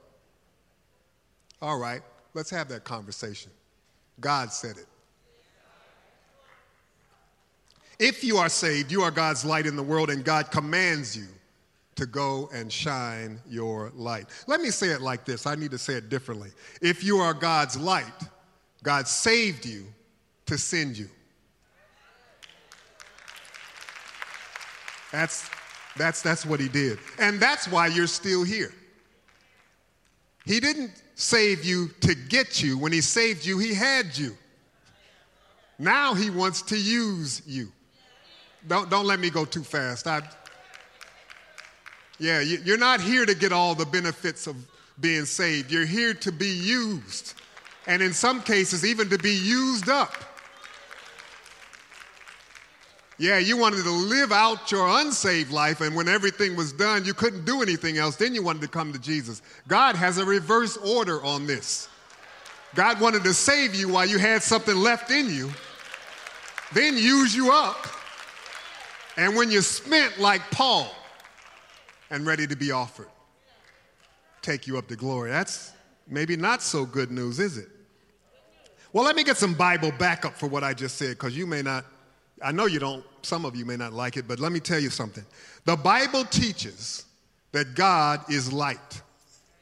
All 1.60 1.78
right, 1.78 2.02
let's 2.34 2.50
have 2.50 2.68
that 2.68 2.84
conversation. 2.84 3.50
God 4.20 4.52
said 4.52 4.76
it. 4.76 4.86
If 7.98 8.22
you 8.24 8.38
are 8.38 8.48
saved, 8.48 8.92
you 8.92 9.02
are 9.02 9.10
God's 9.10 9.44
light 9.44 9.66
in 9.66 9.76
the 9.76 9.82
world, 9.82 10.10
and 10.10 10.24
God 10.24 10.50
commands 10.50 11.16
you 11.16 11.28
to 11.96 12.06
go 12.06 12.48
and 12.52 12.72
shine 12.72 13.40
your 13.48 13.92
light. 13.94 14.26
Let 14.46 14.60
me 14.60 14.70
say 14.70 14.88
it 14.88 15.00
like 15.00 15.24
this 15.24 15.46
I 15.46 15.54
need 15.54 15.70
to 15.70 15.78
say 15.78 15.94
it 15.94 16.08
differently. 16.08 16.50
If 16.80 17.04
you 17.04 17.18
are 17.18 17.34
God's 17.34 17.76
light, 17.76 18.04
God 18.82 19.08
saved 19.08 19.64
you 19.64 19.86
to 20.46 20.58
send 20.58 20.98
you. 20.98 21.08
That's, 25.12 25.48
that's, 25.96 26.22
that's 26.22 26.44
what 26.44 26.58
he 26.58 26.68
did. 26.68 26.98
And 27.18 27.38
that's 27.38 27.68
why 27.68 27.86
you're 27.86 28.08
still 28.08 28.42
here. 28.42 28.72
He 30.44 30.60
didn't 30.60 30.90
save 31.14 31.64
you 31.64 31.88
to 32.00 32.14
get 32.14 32.62
you. 32.62 32.76
When 32.76 32.92
he 32.92 33.00
saved 33.00 33.46
you, 33.46 33.58
he 33.58 33.72
had 33.72 34.16
you. 34.18 34.36
Now 35.78 36.14
he 36.14 36.30
wants 36.30 36.62
to 36.62 36.76
use 36.76 37.42
you. 37.46 37.72
Don't, 38.66 38.90
don't 38.90 39.06
let 39.06 39.20
me 39.20 39.30
go 39.30 39.44
too 39.44 39.62
fast. 39.62 40.06
I, 40.06 40.22
yeah, 42.18 42.40
you're 42.40 42.78
not 42.78 43.00
here 43.00 43.26
to 43.26 43.34
get 43.34 43.52
all 43.52 43.74
the 43.74 43.86
benefits 43.86 44.46
of 44.46 44.56
being 45.00 45.24
saved. 45.24 45.70
You're 45.72 45.86
here 45.86 46.14
to 46.14 46.32
be 46.32 46.48
used. 46.48 47.34
And 47.86 48.00
in 48.02 48.12
some 48.12 48.40
cases, 48.42 48.84
even 48.84 49.08
to 49.10 49.18
be 49.18 49.34
used 49.34 49.88
up. 49.88 50.14
Yeah, 53.16 53.38
you 53.38 53.56
wanted 53.56 53.84
to 53.84 53.90
live 53.90 54.32
out 54.32 54.72
your 54.72 54.88
unsaved 55.00 55.52
life, 55.52 55.80
and 55.80 55.94
when 55.94 56.08
everything 56.08 56.56
was 56.56 56.72
done, 56.72 57.04
you 57.04 57.14
couldn't 57.14 57.44
do 57.44 57.62
anything 57.62 57.96
else. 57.96 58.16
Then 58.16 58.34
you 58.34 58.42
wanted 58.42 58.62
to 58.62 58.68
come 58.68 58.92
to 58.92 58.98
Jesus. 58.98 59.40
God 59.68 59.94
has 59.94 60.18
a 60.18 60.24
reverse 60.24 60.76
order 60.76 61.22
on 61.22 61.46
this. 61.46 61.88
God 62.74 63.00
wanted 63.00 63.22
to 63.22 63.32
save 63.32 63.74
you 63.74 63.88
while 63.88 64.06
you 64.06 64.18
had 64.18 64.42
something 64.42 64.74
left 64.74 65.12
in 65.12 65.30
you, 65.30 65.52
then 66.72 66.96
use 66.96 67.34
you 67.36 67.52
up. 67.52 67.86
And 69.16 69.36
when 69.36 69.48
you're 69.48 69.62
spent 69.62 70.18
like 70.18 70.42
Paul, 70.50 70.90
and 72.14 72.24
ready 72.24 72.46
to 72.46 72.54
be 72.54 72.70
offered. 72.70 73.08
Take 74.40 74.68
you 74.68 74.78
up 74.78 74.86
to 74.86 74.94
glory. 74.94 75.30
That's 75.30 75.72
maybe 76.06 76.36
not 76.36 76.62
so 76.62 76.86
good 76.86 77.10
news, 77.10 77.40
is 77.40 77.58
it? 77.58 77.66
Well, 78.92 79.04
let 79.04 79.16
me 79.16 79.24
get 79.24 79.36
some 79.36 79.52
Bible 79.52 79.90
backup 79.98 80.34
for 80.34 80.46
what 80.46 80.62
I 80.62 80.74
just 80.74 80.96
said, 80.96 81.10
because 81.10 81.36
you 81.36 81.44
may 81.44 81.60
not, 81.60 81.84
I 82.40 82.52
know 82.52 82.66
you 82.66 82.78
don't, 82.78 83.04
some 83.22 83.44
of 83.44 83.56
you 83.56 83.64
may 83.64 83.76
not 83.76 83.92
like 83.92 84.16
it, 84.16 84.28
but 84.28 84.38
let 84.38 84.52
me 84.52 84.60
tell 84.60 84.78
you 84.78 84.90
something. 84.90 85.24
The 85.64 85.74
Bible 85.74 86.24
teaches 86.24 87.04
that 87.50 87.74
God 87.74 88.20
is 88.30 88.52
light, 88.52 89.02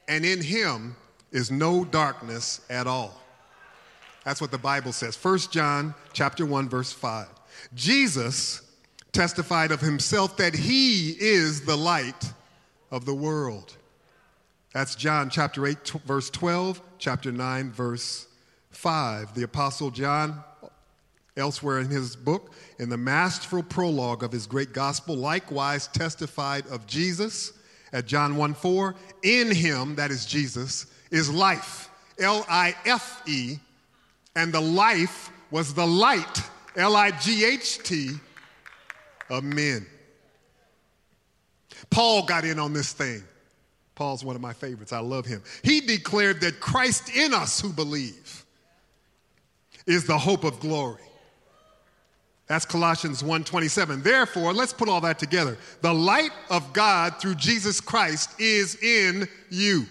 and 0.06 0.22
in 0.22 0.42
him 0.42 0.94
is 1.30 1.50
no 1.50 1.86
darkness 1.86 2.60
at 2.68 2.86
all. 2.86 3.18
That's 4.26 4.42
what 4.42 4.50
the 4.50 4.58
Bible 4.58 4.92
says. 4.92 5.16
1 5.16 5.38
John 5.50 5.94
chapter 6.12 6.44
1 6.44 6.68
verse 6.68 6.92
5. 6.92 7.28
Jesus 7.74 8.60
testified 9.12 9.72
of 9.72 9.80
himself 9.80 10.36
that 10.36 10.54
he 10.54 11.16
is 11.18 11.64
the 11.64 11.76
light 11.76 12.32
of 12.92 13.06
the 13.06 13.14
world. 13.14 13.74
That's 14.72 14.94
John 14.94 15.30
chapter 15.30 15.66
8, 15.66 15.84
t- 15.84 15.98
verse 16.04 16.30
12, 16.30 16.80
chapter 16.98 17.32
9, 17.32 17.72
verse 17.72 18.26
5. 18.70 19.34
The 19.34 19.42
Apostle 19.42 19.90
John, 19.90 20.44
elsewhere 21.36 21.80
in 21.80 21.88
his 21.88 22.14
book, 22.14 22.52
in 22.78 22.90
the 22.90 22.96
masterful 22.96 23.62
prologue 23.62 24.22
of 24.22 24.30
his 24.30 24.46
great 24.46 24.72
gospel, 24.72 25.16
likewise 25.16 25.88
testified 25.88 26.66
of 26.68 26.86
Jesus 26.86 27.54
at 27.92 28.06
John 28.06 28.36
1 28.36 28.54
4. 28.54 28.94
In 29.22 29.50
him, 29.50 29.94
that 29.96 30.10
is 30.10 30.26
Jesus, 30.26 30.86
is 31.10 31.30
life, 31.30 31.90
L 32.18 32.44
I 32.48 32.74
F 32.84 33.22
E, 33.26 33.56
and 34.36 34.52
the 34.52 34.60
life 34.60 35.30
was 35.50 35.74
the 35.74 35.86
light, 35.86 36.42
L 36.76 36.94
I 36.94 37.10
G 37.10 37.44
H 37.44 37.78
T 37.82 38.10
of 39.30 39.44
men. 39.44 39.86
Paul 41.92 42.24
got 42.24 42.44
in 42.44 42.58
on 42.58 42.72
this 42.72 42.92
thing. 42.92 43.22
Paul's 43.94 44.24
one 44.24 44.34
of 44.34 44.42
my 44.42 44.54
favorites. 44.54 44.92
I 44.92 45.00
love 45.00 45.26
him. 45.26 45.42
He 45.62 45.80
declared 45.80 46.40
that 46.40 46.58
Christ 46.58 47.14
in 47.14 47.34
us 47.34 47.60
who 47.60 47.70
believe 47.70 48.44
is 49.86 50.06
the 50.06 50.16
hope 50.16 50.44
of 50.44 50.58
glory. 50.58 51.02
That's 52.46 52.64
Colossians 52.64 53.22
1:27. 53.22 54.02
Therefore, 54.02 54.52
let's 54.54 54.72
put 54.72 54.88
all 54.88 55.02
that 55.02 55.18
together. 55.18 55.58
The 55.82 55.92
light 55.92 56.32
of 56.50 56.72
God 56.72 57.20
through 57.20 57.34
Jesus 57.36 57.80
Christ 57.80 58.30
is 58.40 58.76
in 58.76 59.28
you. 59.50 59.86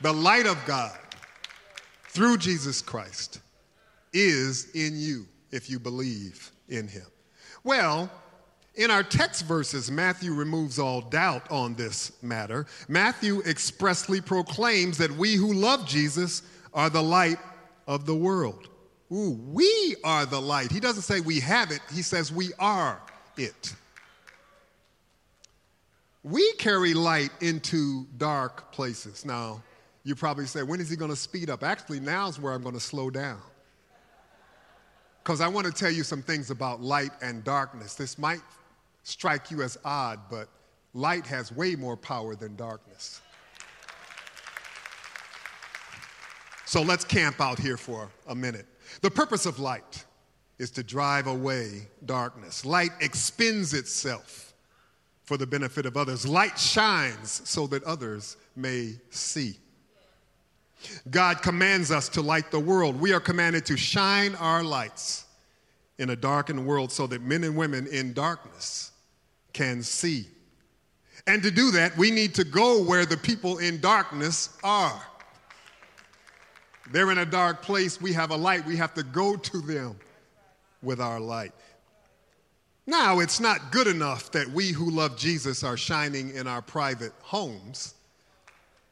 The 0.00 0.12
light 0.12 0.46
of 0.46 0.58
God 0.64 0.98
through 2.08 2.38
Jesus 2.38 2.80
Christ 2.80 3.40
is 4.12 4.70
in 4.74 4.96
you 4.96 5.26
if 5.50 5.68
you 5.68 5.78
believe 5.78 6.50
in 6.68 6.88
him. 6.88 7.06
Well, 7.64 8.10
in 8.78 8.92
our 8.92 9.02
text 9.02 9.44
verses, 9.44 9.90
Matthew 9.90 10.32
removes 10.32 10.78
all 10.78 11.00
doubt 11.00 11.50
on 11.50 11.74
this 11.74 12.12
matter. 12.22 12.64
Matthew 12.88 13.40
expressly 13.40 14.20
proclaims 14.20 14.96
that 14.98 15.10
we 15.10 15.34
who 15.34 15.52
love 15.52 15.86
Jesus 15.86 16.42
are 16.72 16.88
the 16.88 17.02
light 17.02 17.38
of 17.88 18.06
the 18.06 18.14
world. 18.14 18.68
Ooh, 19.12 19.38
we 19.48 19.96
are 20.04 20.24
the 20.24 20.40
light. 20.40 20.70
He 20.70 20.78
doesn't 20.78 21.02
say 21.02 21.20
we 21.20 21.40
have 21.40 21.72
it, 21.72 21.80
he 21.92 22.02
says 22.02 22.32
we 22.32 22.52
are 22.58 23.02
it. 23.36 23.74
We 26.22 26.52
carry 26.52 26.94
light 26.94 27.30
into 27.40 28.06
dark 28.16 28.70
places. 28.70 29.24
Now, 29.24 29.62
you 30.04 30.14
probably 30.14 30.46
say, 30.46 30.62
when 30.62 30.80
is 30.80 30.88
he 30.88 30.96
going 30.96 31.10
to 31.10 31.16
speed 31.16 31.50
up? 31.50 31.62
Actually, 31.64 32.00
now's 32.00 32.38
where 32.38 32.52
I'm 32.52 32.62
going 32.62 32.74
to 32.74 32.80
slow 32.80 33.10
down 33.10 33.40
because 35.28 35.40
I 35.40 35.48
want 35.48 35.66
to 35.66 35.72
tell 35.72 35.90
you 35.90 36.04
some 36.04 36.22
things 36.22 36.50
about 36.50 36.80
light 36.80 37.10
and 37.20 37.42
darkness. 37.44 37.94
This 37.94 38.18
might 38.18 38.40
strike 39.02 39.50
you 39.50 39.62
as 39.62 39.78
odd, 39.84 40.20
but 40.30 40.48
light 40.94 41.26
has 41.26 41.52
way 41.52 41.74
more 41.74 41.96
power 41.96 42.34
than 42.34 42.56
darkness. 42.56 43.20
So 46.64 46.82
let's 46.82 47.04
camp 47.04 47.40
out 47.40 47.58
here 47.58 47.78
for 47.78 48.10
a 48.26 48.34
minute. 48.34 48.66
The 49.00 49.10
purpose 49.10 49.46
of 49.46 49.58
light 49.58 50.04
is 50.58 50.70
to 50.72 50.82
drive 50.82 51.26
away 51.26 51.88
darkness. 52.04 52.64
Light 52.64 52.90
expends 53.00 53.72
itself 53.72 54.52
for 55.24 55.36
the 55.36 55.46
benefit 55.46 55.86
of 55.86 55.96
others. 55.96 56.26
Light 56.26 56.58
shines 56.58 57.42
so 57.44 57.66
that 57.68 57.84
others 57.84 58.36
may 58.56 58.94
see. 59.10 59.56
God 61.10 61.42
commands 61.42 61.90
us 61.90 62.08
to 62.10 62.22
light 62.22 62.50
the 62.50 62.60
world. 62.60 63.00
We 63.00 63.12
are 63.12 63.20
commanded 63.20 63.66
to 63.66 63.76
shine 63.76 64.34
our 64.36 64.62
lights 64.62 65.26
in 65.98 66.10
a 66.10 66.16
darkened 66.16 66.64
world 66.64 66.92
so 66.92 67.06
that 67.06 67.22
men 67.22 67.44
and 67.44 67.56
women 67.56 67.86
in 67.88 68.12
darkness 68.12 68.92
can 69.52 69.82
see. 69.82 70.26
And 71.26 71.42
to 71.42 71.50
do 71.50 71.70
that, 71.72 71.96
we 71.96 72.10
need 72.10 72.34
to 72.36 72.44
go 72.44 72.82
where 72.82 73.04
the 73.04 73.16
people 73.16 73.58
in 73.58 73.80
darkness 73.80 74.56
are. 74.62 75.02
They're 76.90 77.10
in 77.10 77.18
a 77.18 77.26
dark 77.26 77.62
place. 77.62 78.00
We 78.00 78.12
have 78.14 78.30
a 78.30 78.36
light. 78.36 78.64
We 78.64 78.76
have 78.76 78.94
to 78.94 79.02
go 79.02 79.36
to 79.36 79.60
them 79.60 79.96
with 80.82 81.00
our 81.00 81.20
light. 81.20 81.52
Now, 82.86 83.18
it's 83.18 83.40
not 83.40 83.70
good 83.70 83.86
enough 83.86 84.30
that 84.32 84.48
we 84.48 84.72
who 84.72 84.90
love 84.90 85.18
Jesus 85.18 85.62
are 85.62 85.76
shining 85.76 86.34
in 86.34 86.46
our 86.46 86.62
private 86.62 87.12
homes. 87.20 87.94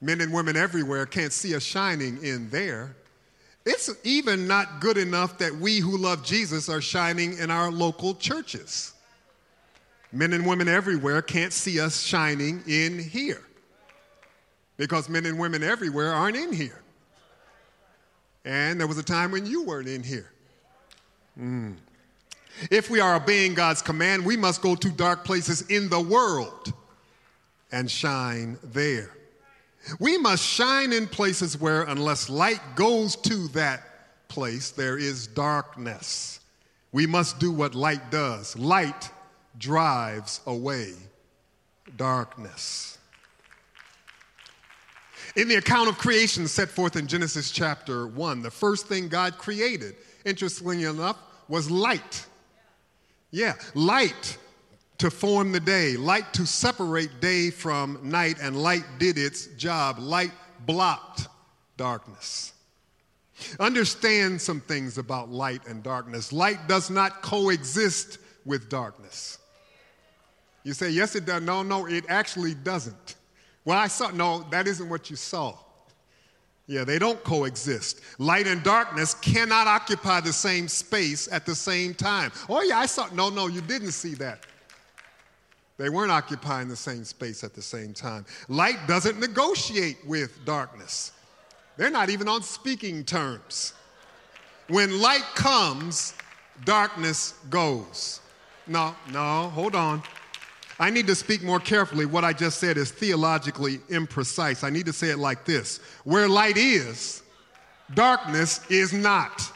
Men 0.02 0.20
and 0.20 0.30
women 0.32 0.56
everywhere 0.56 1.06
can't 1.06 1.32
see 1.32 1.54
us 1.54 1.62
shining 1.62 2.22
in 2.22 2.50
there. 2.50 2.94
It's 3.66 3.90
even 4.04 4.46
not 4.46 4.80
good 4.80 4.96
enough 4.96 5.38
that 5.38 5.52
we 5.54 5.80
who 5.80 5.99
love 5.99 6.25
Jesus 6.25 6.68
are 6.68 6.80
shining 6.80 7.37
in 7.38 7.50
our 7.50 7.70
local 7.73 8.14
churches. 8.14 8.94
Men 10.12 10.32
and 10.32 10.46
women 10.46 10.68
everywhere 10.68 11.20
can't 11.20 11.52
see 11.52 11.80
us 11.80 12.00
shining 12.00 12.62
in 12.68 12.96
here 12.96 13.42
because 14.76 15.08
men 15.08 15.26
and 15.26 15.37
women 15.37 15.64
everywhere 15.64 16.12
aren't 16.12 16.37
in 16.37 16.52
here. 16.52 16.80
And 18.44 18.78
there 18.78 18.87
was 18.87 18.99
a 18.99 19.02
time 19.02 19.32
when 19.32 19.44
you 19.44 19.64
weren't 19.64 19.88
in 19.88 20.04
here. 20.04 20.30
Mm. 21.38 21.75
If 22.70 22.88
we 22.88 23.00
are 23.00 23.16
obeying 23.16 23.54
God's 23.54 23.82
command, 23.82 24.25
we 24.25 24.37
must 24.37 24.62
go 24.62 24.76
to 24.76 24.90
dark 24.90 25.25
places 25.25 25.62
in 25.62 25.88
the 25.88 26.00
world 26.00 26.73
and 27.73 27.90
shine 27.90 28.58
there. 28.62 29.15
We 30.00 30.18
must 30.18 30.42
shine 30.44 30.92
in 30.92 31.06
places 31.06 31.60
where, 31.60 31.82
unless 31.82 32.28
light 32.28 32.60
goes 32.74 33.16
to 33.16 33.48
that 33.48 34.28
place, 34.28 34.70
there 34.70 34.98
is 34.98 35.26
darkness. 35.26 36.40
We 36.92 37.06
must 37.06 37.38
do 37.38 37.52
what 37.52 37.74
light 37.74 38.10
does. 38.10 38.56
Light 38.56 39.10
drives 39.58 40.40
away 40.46 40.94
darkness. 41.96 42.98
In 45.36 45.48
the 45.48 45.56
account 45.56 45.88
of 45.88 45.98
creation 45.98 46.48
set 46.48 46.68
forth 46.68 46.96
in 46.96 47.06
Genesis 47.06 47.50
chapter 47.50 48.06
1, 48.06 48.42
the 48.42 48.50
first 48.50 48.86
thing 48.86 49.08
God 49.08 49.38
created, 49.38 49.96
interestingly 50.24 50.84
enough, 50.84 51.18
was 51.48 51.70
light. 51.70 52.26
Yeah, 53.30 53.54
light 53.74 54.38
to 54.98 55.10
form 55.10 55.52
the 55.52 55.60
day, 55.60 55.96
light 55.96 56.32
to 56.34 56.46
separate 56.46 57.20
day 57.20 57.50
from 57.50 57.98
night, 58.02 58.36
and 58.40 58.62
light 58.62 58.84
did 58.98 59.18
its 59.18 59.46
job. 59.48 59.98
Light 59.98 60.32
blocked 60.64 61.28
darkness. 61.76 62.52
Understand 63.60 64.40
some 64.40 64.60
things 64.60 64.96
about 64.96 65.30
light 65.30 65.66
and 65.66 65.82
darkness. 65.82 66.32
Light 66.32 66.66
does 66.66 66.88
not 66.88 67.20
coexist 67.20 68.18
with 68.46 68.70
darkness. 68.70 69.38
You 70.64 70.72
say, 70.72 70.90
yes, 70.90 71.14
it 71.14 71.26
does. 71.26 71.42
No, 71.42 71.62
no, 71.62 71.86
it 71.86 72.04
actually 72.08 72.54
doesn't. 72.54 73.16
Well, 73.64 73.78
I 73.78 73.88
saw, 73.88 74.10
no, 74.10 74.46
that 74.50 74.66
isn't 74.66 74.88
what 74.88 75.10
you 75.10 75.16
saw. 75.16 75.54
Yeah, 76.66 76.84
they 76.84 76.98
don't 76.98 77.22
coexist. 77.22 78.00
Light 78.18 78.46
and 78.46 78.62
darkness 78.62 79.14
cannot 79.14 79.66
occupy 79.66 80.20
the 80.20 80.32
same 80.32 80.66
space 80.66 81.30
at 81.30 81.46
the 81.46 81.54
same 81.54 81.94
time. 81.94 82.32
Oh, 82.48 82.62
yeah, 82.62 82.78
I 82.78 82.86
saw, 82.86 83.08
no, 83.12 83.28
no, 83.28 83.46
you 83.46 83.60
didn't 83.60 83.92
see 83.92 84.14
that. 84.14 84.46
They 85.78 85.90
weren't 85.90 86.11
occupying 86.11 86.68
the 86.68 86.76
same 86.76 87.04
space 87.04 87.45
at 87.45 87.54
the 87.54 87.62
same 87.62 87.92
time. 87.92 88.25
Light 88.49 88.78
doesn't 88.87 89.21
negotiate 89.21 89.99
with 90.06 90.45
darkness, 90.45 91.12
they're 91.76 91.90
not 91.90 92.11
even 92.11 92.28
on 92.28 92.42
speaking 92.42 93.04
terms. 93.04 93.75
When 94.68 95.00
light 95.00 95.25
comes, 95.37 96.14
darkness 96.64 97.35
goes. 97.50 98.21
No, 98.66 98.97
no, 99.12 99.49
hold 99.50 99.76
on. 99.76 100.02
I 100.78 100.90
need 100.90 101.06
to 101.06 101.14
speak 101.14 101.42
more 101.42 101.61
carefully. 101.61 102.04
What 102.04 102.25
I 102.25 102.33
just 102.33 102.59
said 102.59 102.76
is 102.76 102.90
theologically 102.90 103.78
imprecise. 103.88 104.64
I 104.64 104.71
need 104.71 104.87
to 104.87 104.92
say 104.92 105.11
it 105.11 105.18
like 105.18 105.45
this 105.45 105.78
Where 106.04 106.28
light 106.28 106.56
is, 106.56 107.23
darkness 107.95 108.61
is 108.71 108.92
not. 108.92 109.52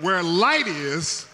Where 0.00 0.22
light 0.22 0.66
is, 0.66 1.26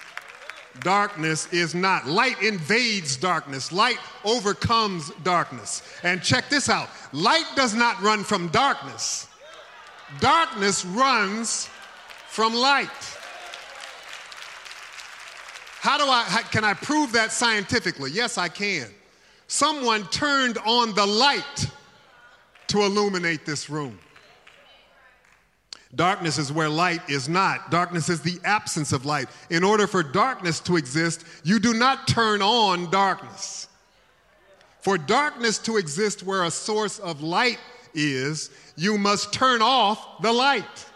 darkness 0.81 1.53
is 1.53 1.75
not. 1.75 2.07
Light 2.07 2.41
invades 2.43 3.17
darkness, 3.17 3.73
light 3.73 3.99
overcomes 4.25 5.11
darkness. 5.23 5.83
And 6.03 6.23
check 6.23 6.49
this 6.49 6.69
out 6.69 6.89
light 7.13 7.47
does 7.57 7.75
not 7.75 8.01
run 8.03 8.25
from 8.25 8.49
darkness, 8.49 9.29
darkness 10.21 10.85
runs 10.85 11.69
from 12.29 12.55
light. 12.55 12.89
How 15.81 15.99
do 15.99 16.05
I, 16.05 16.23
how, 16.23 16.43
can 16.43 16.63
I 16.65 16.75
prove 16.75 17.13
that 17.13 17.33
scientifically? 17.33 18.13
Yes, 18.13 18.39
I 18.39 18.49
can. 18.49 18.89
Someone 19.49 20.07
turned 20.07 20.57
on 20.59 20.95
the 20.95 21.05
light 21.05 21.67
to 22.69 22.83
illuminate 22.83 23.45
this 23.45 23.69
room. 23.69 23.99
Darkness 25.95 26.39
is 26.39 26.51
where 26.51 26.71
light 26.71 27.03
is 27.09 27.29
not. 27.29 27.71
Darkness 27.71 28.09
is 28.09 28.23
the 28.23 28.39
absence 28.45 28.93
of 28.93 29.05
light. 29.05 29.29
In 29.51 29.63
order 29.63 29.87
for 29.87 30.03
darkness 30.03 30.59
to 30.61 30.77
exist, 30.77 31.25
you 31.45 31.59
do 31.59 31.75
not 31.75 32.09
turn 32.09 32.41
on 32.41 32.91
darkness. 32.91 33.69
For 34.81 34.97
darkness 34.97 35.59
to 35.59 35.77
exist 35.77 36.23
where 36.23 36.45
a 36.45 36.51
source 36.51 36.99
of 36.99 37.23
light 37.23 37.59
is, 37.95 38.51
you 38.75 38.97
must 38.97 39.33
turn 39.35 39.61
off 39.61 40.23
the 40.23 40.33
light. 40.33 40.87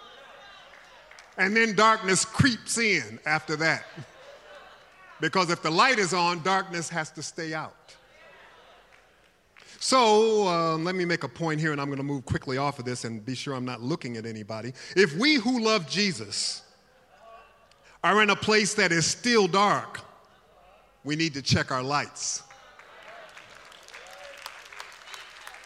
And 1.37 1.55
then 1.55 1.77
darkness 1.77 2.25
creeps 2.25 2.79
in 2.79 3.21
after 3.27 3.55
that. 3.57 3.85
Because 5.21 5.51
if 5.51 5.63
the 5.63 5.71
light 5.71 5.99
is 5.99 6.15
on, 6.15 6.43
darkness 6.43 6.89
has 6.89 7.11
to 7.11 7.23
stay 7.23 7.53
out. 7.53 7.86
So 9.79 10.49
um, 10.49 10.85
let 10.85 10.95
me 10.95 11.05
make 11.05 11.23
a 11.23 11.29
point 11.29 11.61
here, 11.61 11.73
and 11.73 11.81
I'm 11.81 11.89
going 11.89 11.99
to 11.99 12.05
move 12.05 12.25
quickly 12.25 12.59
off 12.59 12.79
of 12.79 12.85
this 12.85 13.05
and 13.05 13.25
be 13.25 13.35
sure 13.35 13.55
I'm 13.55 13.65
not 13.65 13.83
looking 13.83 14.17
at 14.17 14.27
anybody. 14.27 14.73
If 14.97 15.15
we 15.17 15.35
who 15.35 15.61
love 15.61 15.89
Jesus 15.89 16.63
are 18.03 18.23
in 18.23 18.31
a 18.31 18.37
place 18.37 18.75
that 18.75 18.93
is 18.93 19.07
still 19.07 19.47
dark, 19.47 20.01
we 21.05 21.17
need 21.17 21.35
to 21.35 21.43
check 21.43 21.71
our 21.71 21.83
lights. 21.83 22.43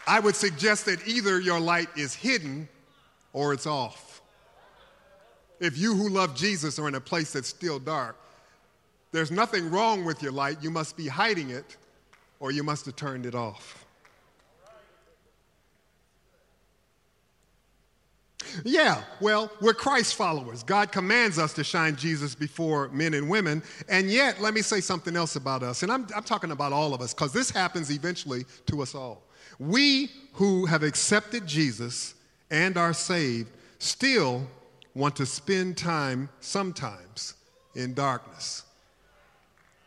I 0.06 0.18
would 0.18 0.34
suggest 0.34 0.86
that 0.86 1.06
either 1.06 1.38
your 1.40 1.60
light 1.60 1.88
is 1.96 2.14
hidden 2.14 2.68
or 3.32 3.52
it's 3.52 3.66
off. 3.66 4.22
If 5.60 5.78
you 5.78 5.94
who 5.94 6.08
love 6.08 6.34
Jesus 6.34 6.78
are 6.78 6.88
in 6.88 6.94
a 6.94 7.00
place 7.00 7.32
that's 7.32 7.48
still 7.48 7.78
dark, 7.78 8.16
there's 9.12 9.30
nothing 9.30 9.70
wrong 9.70 10.04
with 10.04 10.22
your 10.22 10.32
light. 10.32 10.62
You 10.62 10.70
must 10.70 10.96
be 10.96 11.06
hiding 11.06 11.50
it 11.50 11.76
or 12.40 12.50
you 12.50 12.62
must 12.62 12.86
have 12.86 12.96
turned 12.96 13.26
it 13.26 13.34
off. 13.34 13.79
Yeah, 18.64 19.02
well, 19.20 19.50
we're 19.60 19.74
Christ 19.74 20.14
followers. 20.14 20.62
God 20.62 20.92
commands 20.92 21.38
us 21.38 21.52
to 21.54 21.64
shine 21.64 21.96
Jesus 21.96 22.34
before 22.34 22.88
men 22.88 23.14
and 23.14 23.28
women. 23.28 23.62
And 23.88 24.10
yet, 24.10 24.40
let 24.40 24.54
me 24.54 24.62
say 24.62 24.80
something 24.80 25.16
else 25.16 25.36
about 25.36 25.62
us. 25.62 25.82
And 25.82 25.90
I'm, 25.90 26.06
I'm 26.14 26.22
talking 26.22 26.50
about 26.50 26.72
all 26.72 26.94
of 26.94 27.00
us 27.00 27.14
because 27.14 27.32
this 27.32 27.50
happens 27.50 27.90
eventually 27.90 28.44
to 28.66 28.82
us 28.82 28.94
all. 28.94 29.22
We 29.58 30.10
who 30.32 30.66
have 30.66 30.82
accepted 30.82 31.46
Jesus 31.46 32.14
and 32.50 32.76
are 32.76 32.92
saved 32.92 33.50
still 33.78 34.46
want 34.94 35.16
to 35.16 35.26
spend 35.26 35.76
time 35.76 36.28
sometimes 36.40 37.34
in 37.74 37.94
darkness. 37.94 38.64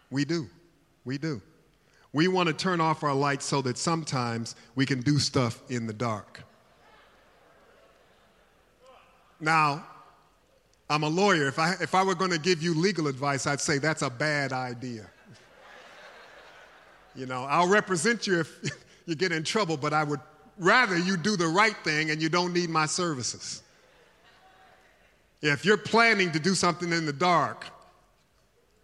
We 0.09 0.25
do. 0.25 0.47
We 1.05 1.17
do. 1.17 1.41
We 2.13 2.27
want 2.27 2.47
to 2.47 2.53
turn 2.53 2.79
off 2.79 3.03
our 3.03 3.15
lights 3.15 3.45
so 3.45 3.61
that 3.63 3.77
sometimes 3.77 4.55
we 4.75 4.85
can 4.85 5.01
do 5.01 5.17
stuff 5.17 5.61
in 5.69 5.87
the 5.87 5.93
dark. 5.93 6.43
Now, 9.43 9.85
I'm 10.89 11.03
a 11.03 11.09
lawyer. 11.09 11.49
If 11.49 11.59
I, 11.59 11.73
if 11.81 11.93
I 11.93 12.01
were 12.01 12.15
going 12.15 12.31
to 12.31 12.39
give 12.39 12.63
you 12.63 12.73
legal 12.73 13.07
advice, 13.07 13.45
I'd 13.45 13.59
say 13.59 13.77
that's 13.77 14.01
a 14.01 14.09
bad 14.09 14.53
idea. 14.53 15.05
you 17.15 17.25
know, 17.25 17.43
I'll 17.43 17.67
represent 17.67 18.25
you 18.25 18.39
if 18.39 18.59
you 19.05 19.15
get 19.15 19.33
in 19.33 19.43
trouble, 19.43 19.75
but 19.75 19.91
I 19.93 20.05
would 20.05 20.21
rather 20.57 20.97
you 20.97 21.17
do 21.17 21.35
the 21.35 21.47
right 21.47 21.75
thing 21.83 22.09
and 22.09 22.21
you 22.21 22.29
don't 22.29 22.53
need 22.53 22.69
my 22.69 22.85
services. 22.85 23.63
If 25.41 25.65
you're 25.65 25.77
planning 25.77 26.31
to 26.31 26.39
do 26.39 26.55
something 26.55 26.93
in 26.93 27.05
the 27.05 27.11
dark, 27.11 27.65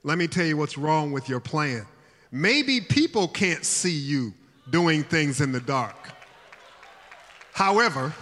let 0.03 0.17
me 0.17 0.27
tell 0.27 0.45
you 0.45 0.57
what's 0.57 0.77
wrong 0.77 1.13
with 1.13 1.29
your 1.29 1.39
plan. 1.39 1.85
Maybe 2.31 2.81
people 2.81 3.29
can't 3.29 3.63
see 3.63 3.97
you 3.97 4.33
doing 4.69 5.03
things 5.03 5.39
in 5.39 5.53
the 5.53 5.61
dark. 5.61 5.95
However, 7.53 8.13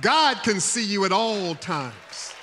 God 0.00 0.42
can 0.42 0.60
see 0.60 0.84
you 0.84 1.04
at 1.04 1.12
all 1.12 1.54
times. 1.54 2.34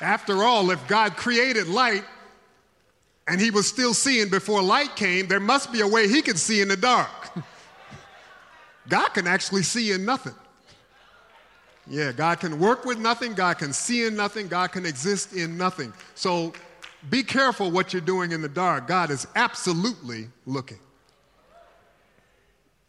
After 0.00 0.44
all, 0.44 0.70
if 0.70 0.86
God 0.86 1.16
created 1.16 1.66
light 1.66 2.04
and 3.26 3.40
he 3.40 3.50
was 3.50 3.66
still 3.66 3.92
seeing 3.92 4.28
before 4.28 4.62
light 4.62 4.94
came, 4.94 5.26
there 5.26 5.40
must 5.40 5.72
be 5.72 5.80
a 5.80 5.86
way 5.88 6.08
he 6.08 6.22
could 6.22 6.38
see 6.38 6.60
in 6.60 6.68
the 6.68 6.76
dark. 6.76 7.08
God 8.88 9.08
can 9.08 9.26
actually 9.26 9.64
see 9.64 9.92
in 9.92 10.04
nothing. 10.04 10.34
Yeah, 11.86 12.12
God 12.12 12.40
can 12.40 12.58
work 12.58 12.84
with 12.84 12.98
nothing, 12.98 13.34
God 13.34 13.58
can 13.58 13.72
see 13.72 14.06
in 14.06 14.14
nothing, 14.14 14.46
God 14.46 14.72
can 14.72 14.84
exist 14.84 15.32
in 15.32 15.56
nothing. 15.56 15.92
So 16.14 16.52
be 17.08 17.22
careful 17.22 17.70
what 17.70 17.92
you're 17.92 18.02
doing 18.02 18.32
in 18.32 18.42
the 18.42 18.48
dark. 18.48 18.86
God 18.86 19.10
is 19.10 19.26
absolutely 19.34 20.28
looking. 20.46 20.78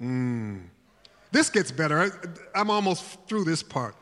Mm. 0.02 0.64
This 1.32 1.50
gets 1.50 1.72
better. 1.72 2.20
I'm 2.56 2.70
almost 2.72 3.04
through 3.28 3.44
this 3.44 3.62
part. 3.62 3.96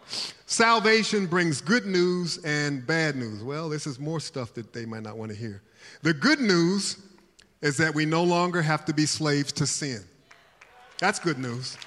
Salvation 0.45 1.25
brings 1.25 1.59
good 1.59 1.85
news 1.85 2.37
and 2.45 2.85
bad 2.87 3.15
news. 3.15 3.43
Well, 3.43 3.67
this 3.67 3.85
is 3.85 3.99
more 3.99 4.19
stuff 4.19 4.53
that 4.53 4.71
they 4.71 4.85
might 4.85 5.03
not 5.03 5.17
want 5.17 5.31
to 5.31 5.37
hear. 5.37 5.61
The 6.03 6.13
good 6.13 6.39
news 6.39 6.97
is 7.61 7.75
that 7.77 7.93
we 7.93 8.05
no 8.05 8.23
longer 8.23 8.61
have 8.61 8.85
to 8.85 8.93
be 8.93 9.05
slaves 9.05 9.51
to 9.53 9.67
sin. 9.67 10.03
That's 10.99 11.19
good 11.19 11.37
news. 11.37 11.77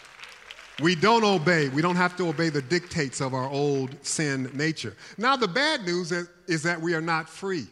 We 0.82 0.94
don't 0.94 1.24
obey. 1.24 1.68
We 1.68 1.82
don't 1.82 1.96
have 1.96 2.16
to 2.16 2.28
obey 2.28 2.48
the 2.48 2.62
dictates 2.62 3.20
of 3.20 3.34
our 3.34 3.48
old 3.48 3.96
sin 4.04 4.50
nature. 4.54 4.94
Now, 5.18 5.36
the 5.36 5.48
bad 5.48 5.84
news 5.84 6.12
is, 6.12 6.62
that 6.62 6.80
we 6.80 6.94
are 6.94 7.00
not 7.00 7.28
free. 7.28 7.60
You 7.60 7.66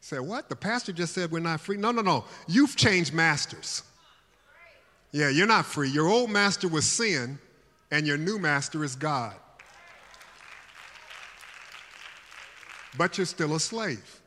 say, 0.00 0.18
what? 0.18 0.48
The 0.48 0.56
pastor 0.56 0.92
just 0.92 1.14
said 1.14 1.30
we're 1.30 1.40
not 1.40 1.60
free? 1.60 1.76
No, 1.76 1.90
no, 1.90 2.02
no. 2.02 2.24
You've 2.46 2.76
changed 2.76 3.12
masters. 3.12 3.82
Yeah, 5.12 5.28
you're 5.28 5.46
not 5.46 5.66
free. 5.66 5.90
Your 5.90 6.08
old 6.08 6.30
master 6.30 6.68
was 6.68 6.86
sin, 6.86 7.38
and 7.90 8.06
your 8.06 8.16
new 8.16 8.38
master 8.38 8.84
is 8.84 8.94
God. 8.94 9.34
But 12.96 13.18
you're 13.18 13.26
still 13.26 13.54
a 13.54 13.60
slave. 13.60 14.20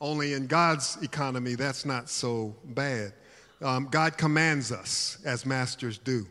Only 0.00 0.34
in 0.34 0.46
God's 0.46 0.96
economy, 1.02 1.56
that's 1.56 1.84
not 1.84 2.08
so 2.08 2.54
bad. 2.64 3.12
Um, 3.60 3.88
God 3.90 4.16
commands 4.16 4.70
us, 4.70 5.18
as 5.24 5.44
masters 5.44 5.98
do, 5.98 6.26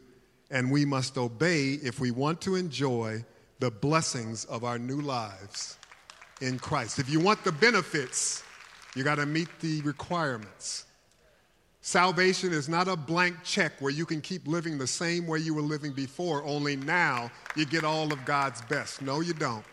and 0.50 0.72
we 0.72 0.86
must 0.86 1.18
obey 1.18 1.74
if 1.84 2.00
we 2.00 2.12
want 2.12 2.40
to 2.42 2.56
enjoy 2.56 3.26
the 3.60 3.70
blessings 3.70 4.46
of 4.46 4.64
our 4.64 4.80
new 4.80 5.02
lives 5.02 5.78
in 6.40 6.60
Christ. 6.60 7.00
If 7.00 7.10
you 7.10 7.20
want 7.20 7.44
the 7.44 7.52
benefits, 7.52 8.44
you 8.96 9.04
got 9.04 9.16
to 9.16 9.26
meet 9.26 9.50
the 9.60 9.82
requirements. 9.82 10.86
Salvation 11.88 12.52
is 12.52 12.68
not 12.68 12.90
a 12.90 12.98
blank 12.98 13.38
check 13.46 13.72
where 13.80 13.94
you 13.94 14.06
can 14.06 14.20
keep 14.20 14.46
living 14.46 14.78
the 14.78 14.86
same 14.86 15.26
way 15.26 15.40
you 15.40 15.54
were 15.54 15.62
living 15.62 15.94
before, 15.94 16.44
only 16.44 16.76
now 16.76 17.32
you 17.56 17.66
get 17.66 17.86
all 17.86 18.12
of 18.12 18.26
God's 18.26 18.60
best. 18.64 19.02
No, 19.02 19.22
you 19.22 19.32
don't. 19.34 19.64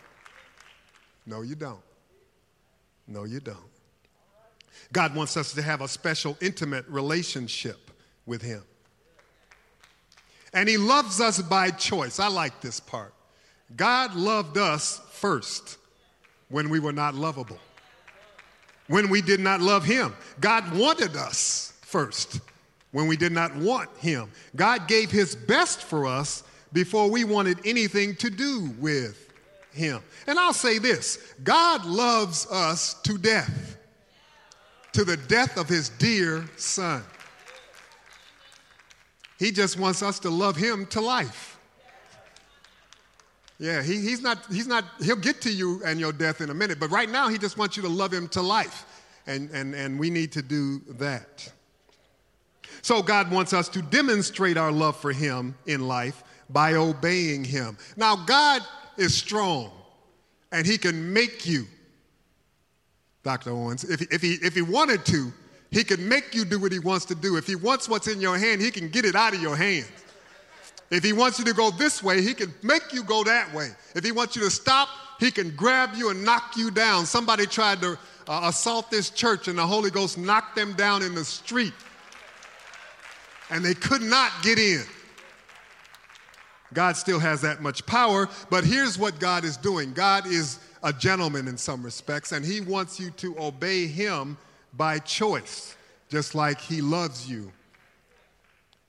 No, 1.26 1.42
you 1.42 1.56
don't. 1.56 1.82
No, 3.08 3.24
you 3.24 3.40
don't. 3.40 3.58
God 4.92 5.16
wants 5.16 5.36
us 5.36 5.52
to 5.54 5.62
have 5.62 5.80
a 5.80 5.88
special, 5.88 6.38
intimate 6.40 6.86
relationship 6.86 7.90
with 8.26 8.42
Him. 8.42 8.62
And 10.52 10.68
He 10.68 10.76
loves 10.76 11.20
us 11.20 11.42
by 11.42 11.72
choice. 11.72 12.20
I 12.20 12.28
like 12.28 12.60
this 12.60 12.78
part. 12.78 13.12
God 13.74 14.14
loved 14.14 14.56
us 14.56 15.00
first 15.10 15.78
when 16.48 16.70
we 16.70 16.78
were 16.78 16.92
not 16.92 17.16
lovable, 17.16 17.58
when 18.86 19.10
we 19.10 19.20
did 19.20 19.40
not 19.40 19.60
love 19.60 19.84
Him. 19.84 20.14
God 20.38 20.78
wanted 20.78 21.16
us 21.16 21.72
first 21.94 22.40
when 22.90 23.06
we 23.06 23.16
did 23.16 23.30
not 23.30 23.54
want 23.54 23.88
Him. 23.98 24.28
God 24.56 24.88
gave 24.88 25.12
His 25.12 25.36
best 25.36 25.80
for 25.80 26.06
us 26.06 26.42
before 26.72 27.08
we 27.08 27.22
wanted 27.22 27.58
anything 27.64 28.16
to 28.16 28.30
do 28.30 28.74
with 28.80 29.32
Him. 29.72 30.02
And 30.26 30.36
I'll 30.36 30.52
say 30.52 30.78
this 30.78 31.34
God 31.44 31.84
loves 31.84 32.48
us 32.50 32.94
to 33.02 33.16
death, 33.16 33.76
to 34.92 35.04
the 35.04 35.16
death 35.16 35.56
of 35.56 35.68
His 35.68 35.88
dear 35.88 36.44
Son. 36.56 37.04
He 39.38 39.52
just 39.52 39.78
wants 39.78 40.02
us 40.02 40.18
to 40.20 40.30
love 40.30 40.56
Him 40.56 40.86
to 40.86 41.00
life. 41.00 41.56
Yeah, 43.60 43.84
he, 43.84 44.00
he's 44.00 44.20
not, 44.20 44.44
he's 44.50 44.66
not, 44.66 44.84
he'll 45.00 45.14
get 45.14 45.40
to 45.42 45.52
you 45.52 45.80
and 45.84 46.00
your 46.00 46.12
death 46.12 46.40
in 46.40 46.50
a 46.50 46.54
minute, 46.54 46.80
but 46.80 46.90
right 46.90 47.08
now 47.08 47.28
he 47.28 47.38
just 47.38 47.56
wants 47.56 47.76
you 47.76 47.84
to 47.84 47.88
love 47.88 48.12
him 48.12 48.26
to 48.30 48.42
life. 48.42 48.84
And, 49.28 49.48
and, 49.50 49.76
and 49.76 49.96
we 49.96 50.10
need 50.10 50.32
to 50.32 50.42
do 50.42 50.80
that. 50.98 51.52
So 52.84 53.00
God 53.00 53.30
wants 53.30 53.54
us 53.54 53.70
to 53.70 53.80
demonstrate 53.80 54.58
our 54.58 54.70
love 54.70 54.94
for 54.94 55.10
Him 55.10 55.54
in 55.64 55.88
life 55.88 56.22
by 56.50 56.74
obeying 56.74 57.42
Him. 57.42 57.78
Now, 57.96 58.14
God 58.14 58.60
is 58.98 59.14
strong 59.14 59.72
and 60.52 60.66
He 60.66 60.76
can 60.76 61.10
make 61.10 61.46
you, 61.46 61.64
Dr. 63.22 63.52
Owens, 63.52 63.84
if, 63.84 64.02
if, 64.12 64.20
he, 64.20 64.34
if 64.34 64.54
He 64.54 64.60
wanted 64.60 65.06
to, 65.06 65.32
He 65.70 65.82
could 65.82 65.98
make 65.98 66.34
you 66.34 66.44
do 66.44 66.60
what 66.60 66.72
He 66.72 66.78
wants 66.78 67.06
to 67.06 67.14
do. 67.14 67.38
If 67.38 67.46
He 67.46 67.56
wants 67.56 67.88
what's 67.88 68.06
in 68.06 68.20
your 68.20 68.36
hand, 68.36 68.60
He 68.60 68.70
can 68.70 68.90
get 68.90 69.06
it 69.06 69.14
out 69.14 69.32
of 69.32 69.40
your 69.40 69.56
hands. 69.56 69.90
If 70.90 71.02
He 71.02 71.14
wants 71.14 71.38
you 71.38 71.46
to 71.46 71.54
go 71.54 71.70
this 71.70 72.02
way, 72.02 72.20
He 72.20 72.34
can 72.34 72.52
make 72.62 72.92
you 72.92 73.02
go 73.02 73.24
that 73.24 73.50
way. 73.54 73.70
If 73.94 74.04
He 74.04 74.12
wants 74.12 74.36
you 74.36 74.42
to 74.42 74.50
stop, 74.50 74.90
He 75.18 75.30
can 75.30 75.56
grab 75.56 75.94
you 75.94 76.10
and 76.10 76.22
knock 76.22 76.54
you 76.54 76.70
down. 76.70 77.06
Somebody 77.06 77.46
tried 77.46 77.80
to 77.80 77.98
uh, 78.28 78.40
assault 78.44 78.90
this 78.90 79.08
church, 79.08 79.48
and 79.48 79.56
the 79.56 79.66
Holy 79.66 79.90
Ghost 79.90 80.18
knocked 80.18 80.54
them 80.54 80.74
down 80.74 81.02
in 81.02 81.14
the 81.14 81.24
street 81.24 81.72
and 83.54 83.64
they 83.64 83.72
could 83.72 84.02
not 84.02 84.32
get 84.42 84.58
in. 84.58 84.82
God 86.74 86.96
still 86.96 87.20
has 87.20 87.40
that 87.42 87.62
much 87.62 87.86
power, 87.86 88.28
but 88.50 88.64
here's 88.64 88.98
what 88.98 89.20
God 89.20 89.44
is 89.44 89.56
doing 89.56 89.92
God 89.92 90.26
is 90.26 90.58
a 90.82 90.92
gentleman 90.92 91.46
in 91.46 91.56
some 91.56 91.82
respects, 91.82 92.32
and 92.32 92.44
He 92.44 92.60
wants 92.60 92.98
you 92.98 93.10
to 93.12 93.38
obey 93.38 93.86
Him 93.86 94.36
by 94.76 94.98
choice, 94.98 95.76
just 96.08 96.34
like 96.34 96.60
He 96.60 96.82
loves 96.82 97.30
you 97.30 97.52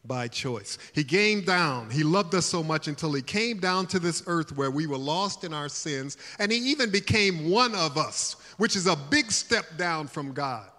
by 0.04 0.28
choice. 0.28 0.80
He 0.94 1.04
came 1.04 1.42
down. 1.42 1.92
He 1.92 2.04
loved 2.04 2.34
us 2.34 2.48
so 2.48 2.64
much 2.64 2.88
until 2.88 3.14
he 3.14 3.22
came 3.22 3.60
down 3.60 3.86
to 3.88 4.00
this 4.00 4.24
earth 4.28 4.56
where 4.56 4.72
we 4.72 4.88
were 4.88 4.98
lost 4.98 5.44
in 5.44 5.54
our 5.54 5.70
sins, 5.70 6.18
and 6.40 6.52
he 6.52 6.58
even 6.58 6.90
became 6.90 7.52
one 7.52 7.76
of 7.76 7.98
us, 7.98 8.36
which 8.58 8.76
is 8.76 8.88
a 8.88 8.96
big 8.96 9.32
step 9.32 9.66
down 9.78 10.08
from 10.08 10.34
God. 10.34 10.70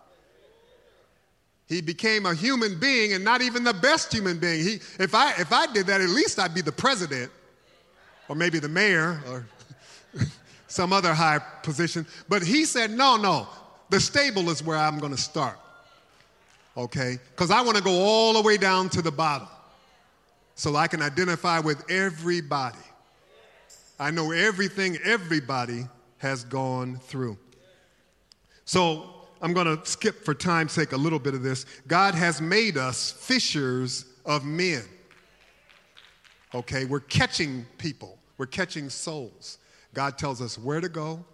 He 1.68 1.80
became 1.80 2.26
a 2.26 2.34
human 2.34 2.78
being 2.78 3.12
and 3.12 3.24
not 3.24 3.42
even 3.42 3.64
the 3.64 3.74
best 3.74 4.12
human 4.12 4.38
being. 4.38 4.64
He, 4.64 4.74
if, 5.00 5.14
I, 5.14 5.32
if 5.32 5.52
I 5.52 5.66
did 5.72 5.86
that, 5.86 6.00
at 6.00 6.08
least 6.08 6.38
I'd 6.38 6.54
be 6.54 6.60
the 6.60 6.72
president 6.72 7.30
or 8.28 8.36
maybe 8.36 8.58
the 8.58 8.68
mayor 8.68 9.20
or 9.28 9.46
some 10.68 10.92
other 10.92 11.12
high 11.12 11.40
position. 11.62 12.06
But 12.28 12.42
he 12.42 12.64
said, 12.64 12.92
no, 12.92 13.16
no, 13.16 13.48
the 13.90 13.98
stable 13.98 14.48
is 14.50 14.62
where 14.62 14.78
I'm 14.78 14.98
going 14.98 15.14
to 15.14 15.20
start. 15.20 15.58
Okay? 16.76 17.18
Because 17.30 17.50
I 17.50 17.62
want 17.62 17.76
to 17.76 17.82
go 17.82 17.92
all 17.92 18.34
the 18.34 18.42
way 18.42 18.56
down 18.56 18.88
to 18.90 19.02
the 19.02 19.10
bottom 19.10 19.48
so 20.54 20.76
I 20.76 20.86
can 20.86 21.02
identify 21.02 21.58
with 21.58 21.90
everybody. 21.90 22.78
I 23.98 24.12
know 24.12 24.30
everything 24.30 24.98
everybody 25.02 25.86
has 26.18 26.44
gone 26.44 27.00
through. 27.02 27.38
So 28.64 29.15
I'm 29.42 29.52
going 29.52 29.66
to 29.66 29.84
skip 29.86 30.24
for 30.24 30.34
time's 30.34 30.72
sake 30.72 30.92
a 30.92 30.96
little 30.96 31.18
bit 31.18 31.34
of 31.34 31.42
this. 31.42 31.66
God 31.86 32.14
has 32.14 32.40
made 32.40 32.76
us 32.76 33.12
fishers 33.12 34.06
of 34.24 34.44
men. 34.44 34.82
Okay, 36.54 36.84
we're 36.84 37.00
catching 37.00 37.66
people, 37.78 38.18
we're 38.38 38.46
catching 38.46 38.88
souls. 38.88 39.58
God 39.94 40.18
tells 40.18 40.40
us 40.40 40.58
where 40.58 40.80
to 40.80 40.88
go, 40.88 41.24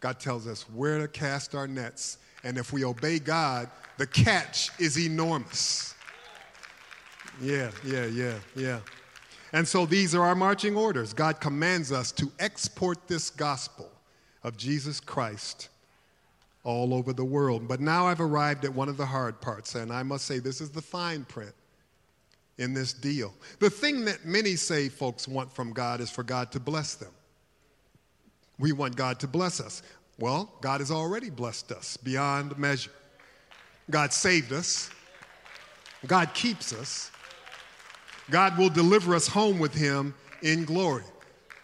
God 0.00 0.20
tells 0.20 0.46
us 0.46 0.62
where 0.70 0.98
to 0.98 1.08
cast 1.08 1.54
our 1.54 1.66
nets. 1.66 2.18
And 2.44 2.56
if 2.56 2.72
we 2.72 2.84
obey 2.84 3.18
God, 3.18 3.68
the 3.96 4.06
catch 4.06 4.70
is 4.78 4.98
enormous. 4.98 5.94
Yeah, 7.40 7.70
yeah, 7.84 8.06
yeah, 8.06 8.34
yeah. 8.54 8.80
And 9.52 9.66
so 9.66 9.86
these 9.86 10.14
are 10.14 10.22
our 10.22 10.34
marching 10.34 10.76
orders. 10.76 11.12
God 11.12 11.40
commands 11.40 11.90
us 11.90 12.12
to 12.12 12.30
export 12.38 13.08
this 13.08 13.30
gospel 13.30 13.90
of 14.44 14.56
Jesus 14.56 15.00
Christ 15.00 15.68
all 16.68 16.92
over 16.92 17.14
the 17.14 17.24
world. 17.24 17.66
But 17.66 17.80
now 17.80 18.06
I've 18.06 18.20
arrived 18.20 18.66
at 18.66 18.74
one 18.74 18.90
of 18.90 18.98
the 18.98 19.06
hard 19.06 19.40
parts, 19.40 19.74
and 19.74 19.90
I 19.90 20.02
must 20.02 20.26
say 20.26 20.38
this 20.38 20.60
is 20.60 20.68
the 20.68 20.82
fine 20.82 21.24
print 21.24 21.54
in 22.58 22.74
this 22.74 22.92
deal. 22.92 23.32
The 23.58 23.70
thing 23.70 24.04
that 24.04 24.26
many 24.26 24.54
say 24.54 24.90
folks 24.90 25.26
want 25.26 25.50
from 25.50 25.72
God 25.72 26.02
is 26.02 26.10
for 26.10 26.22
God 26.22 26.52
to 26.52 26.60
bless 26.60 26.94
them. 26.94 27.12
We 28.58 28.72
want 28.72 28.96
God 28.96 29.18
to 29.20 29.26
bless 29.26 29.60
us. 29.60 29.82
Well, 30.18 30.52
God 30.60 30.80
has 30.80 30.90
already 30.90 31.30
blessed 31.30 31.72
us 31.72 31.96
beyond 31.96 32.58
measure. 32.58 32.90
God 33.90 34.12
saved 34.12 34.52
us. 34.52 34.90
God 36.06 36.34
keeps 36.34 36.74
us. 36.74 37.10
God 38.28 38.58
will 38.58 38.68
deliver 38.68 39.14
us 39.14 39.26
home 39.26 39.58
with 39.58 39.72
Him 39.72 40.14
in 40.42 40.66
glory. 40.66 41.04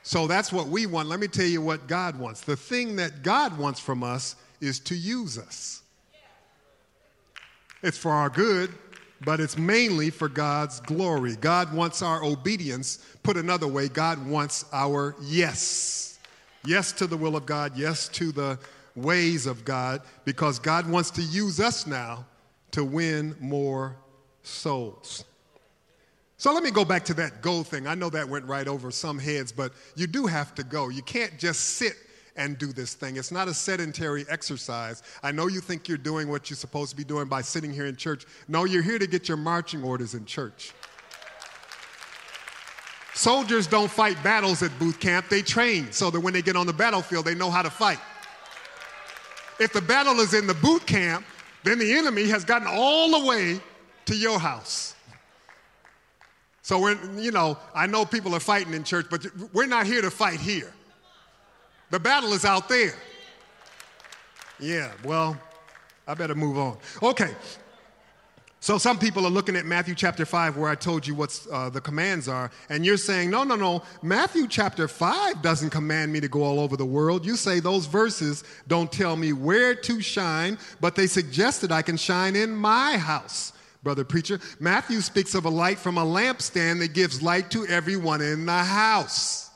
So 0.02 0.26
that's 0.26 0.50
what 0.50 0.68
we 0.68 0.86
want. 0.86 1.08
Let 1.08 1.20
me 1.20 1.28
tell 1.28 1.44
you 1.44 1.60
what 1.60 1.88
God 1.88 2.18
wants. 2.18 2.40
The 2.40 2.56
thing 2.56 2.96
that 2.96 3.22
God 3.22 3.58
wants 3.58 3.80
from 3.80 4.02
us 4.02 4.36
is 4.64 4.80
to 4.80 4.94
use 4.94 5.38
us. 5.38 5.82
It's 7.82 7.98
for 7.98 8.10
our 8.10 8.30
good, 8.30 8.72
but 9.24 9.40
it's 9.40 9.58
mainly 9.58 10.10
for 10.10 10.28
God's 10.28 10.80
glory. 10.80 11.36
God 11.36 11.72
wants 11.72 12.02
our 12.02 12.24
obedience. 12.24 13.04
Put 13.22 13.36
another 13.36 13.68
way, 13.68 13.88
God 13.88 14.26
wants 14.26 14.64
our 14.72 15.14
yes. 15.22 16.18
Yes 16.64 16.92
to 16.92 17.06
the 17.06 17.16
will 17.16 17.36
of 17.36 17.44
God, 17.44 17.76
yes 17.76 18.08
to 18.08 18.32
the 18.32 18.58
ways 18.96 19.46
of 19.46 19.64
God, 19.64 20.00
because 20.24 20.58
God 20.58 20.88
wants 20.88 21.10
to 21.12 21.22
use 21.22 21.60
us 21.60 21.86
now 21.86 22.24
to 22.70 22.84
win 22.84 23.36
more 23.38 23.96
souls. 24.42 25.24
So 26.36 26.52
let 26.52 26.62
me 26.62 26.70
go 26.70 26.84
back 26.84 27.04
to 27.06 27.14
that 27.14 27.42
go 27.42 27.62
thing. 27.62 27.86
I 27.86 27.94
know 27.94 28.10
that 28.10 28.28
went 28.28 28.44
right 28.46 28.66
over 28.66 28.90
some 28.90 29.18
heads, 29.18 29.52
but 29.52 29.72
you 29.94 30.06
do 30.06 30.26
have 30.26 30.54
to 30.56 30.64
go. 30.64 30.88
You 30.88 31.02
can't 31.02 31.38
just 31.38 31.60
sit 31.60 31.94
and 32.36 32.58
do 32.58 32.72
this 32.72 32.94
thing. 32.94 33.16
It's 33.16 33.30
not 33.30 33.48
a 33.48 33.54
sedentary 33.54 34.24
exercise. 34.28 35.02
I 35.22 35.32
know 35.32 35.46
you 35.46 35.60
think 35.60 35.88
you're 35.88 35.98
doing 35.98 36.28
what 36.28 36.50
you're 36.50 36.56
supposed 36.56 36.90
to 36.90 36.96
be 36.96 37.04
doing 37.04 37.26
by 37.26 37.42
sitting 37.42 37.72
here 37.72 37.86
in 37.86 37.96
church. 37.96 38.26
No, 38.48 38.64
you're 38.64 38.82
here 38.82 38.98
to 38.98 39.06
get 39.06 39.28
your 39.28 39.36
marching 39.36 39.82
orders 39.82 40.14
in 40.14 40.24
church. 40.26 40.72
Soldiers 43.14 43.68
don't 43.68 43.90
fight 43.90 44.20
battles 44.24 44.62
at 44.62 44.76
boot 44.78 44.98
camp, 44.98 45.28
they 45.28 45.40
train 45.40 45.92
so 45.92 46.10
that 46.10 46.18
when 46.18 46.32
they 46.32 46.42
get 46.42 46.56
on 46.56 46.66
the 46.66 46.72
battlefield, 46.72 47.24
they 47.24 47.34
know 47.34 47.48
how 47.48 47.62
to 47.62 47.70
fight. 47.70 48.00
If 49.60 49.72
the 49.72 49.80
battle 49.80 50.18
is 50.18 50.34
in 50.34 50.48
the 50.48 50.54
boot 50.54 50.84
camp, 50.84 51.24
then 51.62 51.78
the 51.78 51.92
enemy 51.92 52.26
has 52.28 52.44
gotten 52.44 52.66
all 52.68 53.20
the 53.20 53.26
way 53.26 53.60
to 54.06 54.16
your 54.16 54.40
house. 54.40 54.94
So 56.62 56.80
we're, 56.80 56.98
you 57.14 57.30
know, 57.30 57.56
I 57.74 57.86
know 57.86 58.04
people 58.04 58.34
are 58.34 58.40
fighting 58.40 58.74
in 58.74 58.82
church, 58.82 59.06
but 59.10 59.24
we're 59.52 59.66
not 59.66 59.86
here 59.86 60.02
to 60.02 60.10
fight 60.10 60.40
here. 60.40 60.72
The 61.90 62.00
battle 62.00 62.32
is 62.32 62.44
out 62.44 62.68
there. 62.68 62.94
Yeah, 64.58 64.92
well, 65.04 65.36
I 66.06 66.14
better 66.14 66.34
move 66.34 66.58
on. 66.58 66.78
Okay, 67.02 67.34
so 68.64 68.78
some 68.78 68.98
people 68.98 69.26
are 69.26 69.30
looking 69.30 69.56
at 69.56 69.66
Matthew 69.66 69.94
chapter 69.94 70.24
5, 70.24 70.56
where 70.56 70.70
I 70.70 70.74
told 70.74 71.06
you 71.06 71.14
what 71.14 71.38
uh, 71.52 71.68
the 71.68 71.82
commands 71.82 72.28
are, 72.28 72.50
and 72.70 72.82
you're 72.82 72.96
saying, 72.96 73.28
no, 73.28 73.44
no, 73.44 73.56
no, 73.56 73.82
Matthew 74.02 74.48
chapter 74.48 74.88
5 74.88 75.42
doesn't 75.42 75.68
command 75.68 76.10
me 76.10 76.20
to 76.20 76.28
go 76.28 76.42
all 76.42 76.58
over 76.58 76.74
the 76.74 76.86
world. 76.86 77.26
You 77.26 77.36
say 77.36 77.60
those 77.60 77.84
verses 77.84 78.42
don't 78.66 78.90
tell 78.90 79.16
me 79.16 79.34
where 79.34 79.74
to 79.74 80.00
shine, 80.00 80.56
but 80.80 80.94
they 80.94 81.06
suggest 81.06 81.60
that 81.60 81.72
I 81.72 81.82
can 81.82 81.98
shine 81.98 82.36
in 82.36 82.56
my 82.56 82.96
house, 82.96 83.52
brother 83.82 84.02
preacher. 84.02 84.40
Matthew 84.60 85.02
speaks 85.02 85.34
of 85.34 85.44
a 85.44 85.50
light 85.50 85.78
from 85.78 85.98
a 85.98 86.04
lampstand 86.04 86.78
that 86.78 86.94
gives 86.94 87.20
light 87.22 87.50
to 87.50 87.66
everyone 87.66 88.22
in 88.22 88.46
the 88.46 88.64
house. 88.64 89.50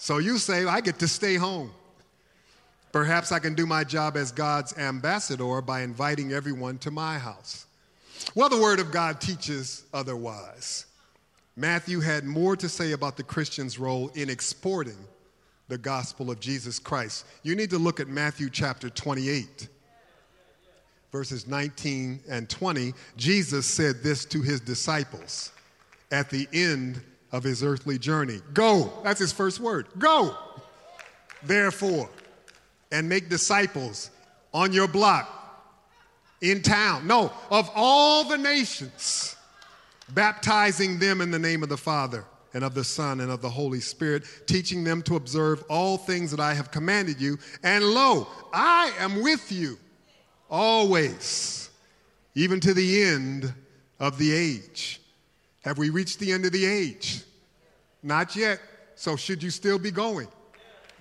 So 0.00 0.16
you 0.16 0.38
say, 0.38 0.64
I 0.64 0.80
get 0.80 0.98
to 1.00 1.06
stay 1.06 1.34
home. 1.34 1.70
Perhaps 2.90 3.32
I 3.32 3.38
can 3.38 3.54
do 3.54 3.66
my 3.66 3.84
job 3.84 4.16
as 4.16 4.32
God's 4.32 4.76
ambassador 4.78 5.60
by 5.60 5.82
inviting 5.82 6.32
everyone 6.32 6.78
to 6.78 6.90
my 6.90 7.18
house. 7.18 7.66
Well, 8.34 8.48
the 8.48 8.58
Word 8.58 8.80
of 8.80 8.90
God 8.92 9.20
teaches 9.20 9.84
otherwise. 9.92 10.86
Matthew 11.54 12.00
had 12.00 12.24
more 12.24 12.56
to 12.56 12.66
say 12.66 12.92
about 12.92 13.18
the 13.18 13.22
Christian's 13.22 13.78
role 13.78 14.08
in 14.14 14.30
exporting 14.30 14.96
the 15.68 15.76
gospel 15.76 16.30
of 16.30 16.40
Jesus 16.40 16.78
Christ. 16.78 17.26
You 17.42 17.54
need 17.54 17.68
to 17.68 17.78
look 17.78 18.00
at 18.00 18.08
Matthew 18.08 18.48
chapter 18.48 18.88
28, 18.88 19.68
verses 21.12 21.46
19 21.46 22.20
and 22.26 22.48
20. 22.48 22.94
Jesus 23.18 23.66
said 23.66 24.02
this 24.02 24.24
to 24.24 24.40
his 24.40 24.60
disciples 24.60 25.52
at 26.10 26.30
the 26.30 26.48
end 26.54 27.02
of 27.32 27.44
his 27.44 27.62
earthly 27.62 27.98
journey 27.98 28.40
Go, 28.52 28.92
that's 29.04 29.20
his 29.20 29.32
first 29.32 29.60
word. 29.60 29.86
Go, 29.98 30.36
therefore, 31.42 32.08
and 32.92 33.08
make 33.08 33.28
disciples 33.28 34.10
on 34.52 34.72
your 34.72 34.88
block 34.88 35.36
in 36.40 36.62
town. 36.62 37.06
No, 37.06 37.32
of 37.50 37.70
all 37.74 38.24
the 38.24 38.38
nations, 38.38 39.36
baptizing 40.10 40.98
them 40.98 41.20
in 41.20 41.30
the 41.30 41.38
name 41.38 41.62
of 41.62 41.68
the 41.68 41.76
Father 41.76 42.24
and 42.52 42.64
of 42.64 42.74
the 42.74 42.84
Son 42.84 43.20
and 43.20 43.30
of 43.30 43.42
the 43.42 43.50
Holy 43.50 43.80
Spirit, 43.80 44.24
teaching 44.46 44.82
them 44.82 45.02
to 45.02 45.16
observe 45.16 45.62
all 45.68 45.96
things 45.96 46.30
that 46.32 46.40
I 46.40 46.54
have 46.54 46.70
commanded 46.70 47.20
you. 47.20 47.38
And 47.62 47.84
lo, 47.84 48.26
I 48.52 48.92
am 48.98 49.22
with 49.22 49.52
you 49.52 49.78
always, 50.50 51.70
even 52.34 52.58
to 52.60 52.74
the 52.74 53.02
end 53.04 53.54
of 54.00 54.18
the 54.18 54.32
age. 54.32 54.99
Have 55.62 55.78
we 55.78 55.90
reached 55.90 56.18
the 56.18 56.32
end 56.32 56.46
of 56.46 56.52
the 56.52 56.64
age? 56.64 57.22
Not 58.02 58.34
yet. 58.34 58.60
So, 58.94 59.16
should 59.16 59.42
you 59.42 59.50
still 59.50 59.78
be 59.78 59.90
going? 59.90 60.28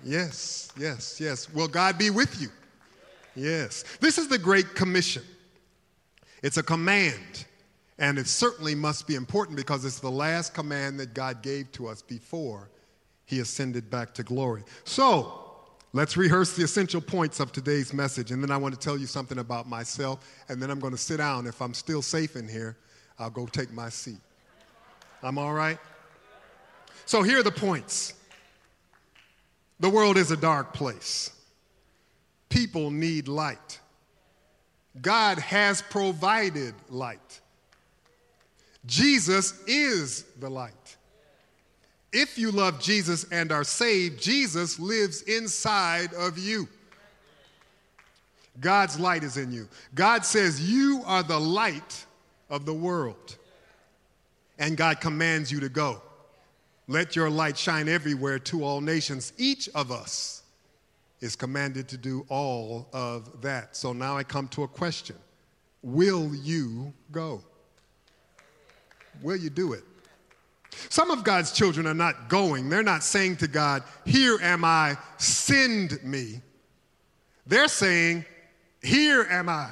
Yes, 0.04 0.72
yes, 0.78 1.20
yes. 1.20 1.54
Will 1.54 1.68
God 1.68 1.98
be 1.98 2.10
with 2.10 2.42
you? 2.42 2.50
Yes. 3.36 3.84
This 4.00 4.18
is 4.18 4.28
the 4.28 4.38
Great 4.38 4.76
Commission. 4.76 5.24
It's 6.42 6.58
a 6.58 6.64
command, 6.64 7.46
and 7.98 8.18
it 8.18 8.28
certainly 8.28 8.76
must 8.76 9.08
be 9.08 9.16
important 9.16 9.58
because 9.58 9.84
it's 9.84 10.00
the 10.00 10.12
last 10.12 10.54
command 10.54 11.00
that 11.00 11.14
God 11.14 11.42
gave 11.42 11.72
to 11.74 11.88
us 11.88 12.02
before 12.02 12.70
he 13.26 13.42
ascended 13.42 13.90
back 13.90 14.14
to 14.16 14.24
glory. 14.24 14.64
So, 14.86 15.58
let's 15.92 16.16
rehearse 16.16 16.56
the 16.56 16.64
essential 16.64 17.02
points 17.02 17.40
of 17.40 17.52
today's 17.52 17.94
message, 17.94 18.32
and 18.32 18.42
then 18.42 18.52
I 18.52 18.58
want 18.58 18.74
to 18.74 18.80
tell 18.80 18.98
you 18.98 19.06
something 19.06 19.40
about 19.40 19.68
myself, 19.68 20.26
and 20.48 20.62
then 20.62 20.70
I'm 20.72 20.80
going 20.80 20.94
to 20.94 20.98
sit 20.98 21.18
down. 21.18 21.46
If 21.46 21.62
I'm 21.62 21.74
still 21.74 22.02
safe 22.02 22.38
in 22.38 22.48
here, 22.48 22.78
I'll 23.20 23.30
go 23.30 23.46
take 23.46 23.72
my 23.74 23.90
seat. 23.90 24.20
I'm 25.22 25.38
all 25.38 25.54
right? 25.54 25.78
So, 27.06 27.24
here 27.24 27.40
are 27.40 27.44
the 27.44 27.52
points. 27.52 28.14
The 29.80 29.90
world 29.90 30.18
is 30.18 30.32
a 30.32 30.38
dark 30.38 30.74
place 30.74 31.32
people 32.50 32.92
need 32.92 33.28
light. 33.28 33.80
God 35.02 35.38
has 35.40 35.82
provided 35.84 36.74
light. 36.90 37.40
Jesus 38.86 39.64
is 39.68 40.24
the 40.40 40.50
light. 40.50 40.98
If 42.12 42.38
you 42.40 42.52
love 42.52 42.82
Jesus 42.82 43.26
and 43.32 43.52
are 43.52 43.64
saved, 43.64 44.20
Jesus 44.20 44.80
lives 44.80 45.22
inside 45.22 46.14
of 46.16 46.40
you. 46.40 46.68
God's 48.60 49.00
light 49.00 49.24
is 49.24 49.38
in 49.38 49.54
you. 49.54 49.70
God 49.94 50.26
says, 50.26 50.60
You 50.70 51.04
are 51.06 51.24
the 51.24 51.40
light 51.40 52.06
of 52.50 52.66
the 52.66 52.74
world. 52.74 53.38
And 54.60 54.78
God 54.78 55.02
commands 55.02 55.52
you 55.52 55.60
to 55.62 55.70
go. 55.70 56.02
Let 56.88 57.16
your 57.16 57.30
light 57.30 57.58
shine 57.58 57.88
everywhere 57.88 58.40
to 58.40 58.64
all 58.64 58.82
nations. 58.82 59.34
Each 59.38 59.70
of 59.70 59.92
us 59.92 60.44
is 61.22 61.36
commanded 61.36 61.88
to 61.90 61.98
do 61.98 62.26
all 62.30 62.88
of 62.94 63.42
that. 63.42 63.76
So 63.76 63.94
now 63.94 64.18
I 64.18 64.24
come 64.24 64.48
to 64.50 64.64
a 64.64 64.68
question 64.68 65.16
Will 65.82 66.36
you 66.36 66.94
go? 67.12 67.42
Will 69.22 69.38
you 69.38 69.50
do 69.50 69.74
it? 69.74 69.84
Some 70.90 71.12
of 71.12 71.24
God's 71.24 71.52
children 71.52 71.88
are 71.88 71.94
not 71.94 72.30
going. 72.30 72.70
They're 72.70 72.84
not 72.84 73.04
saying 73.04 73.38
to 73.38 73.48
God, 73.48 73.84
Here 74.06 74.38
am 74.42 74.64
I, 74.64 74.98
send 75.18 76.04
me. 76.04 76.42
They're 77.48 77.68
saying, 77.68 78.26
Here 78.82 79.28
am 79.30 79.50
I. 79.50 79.70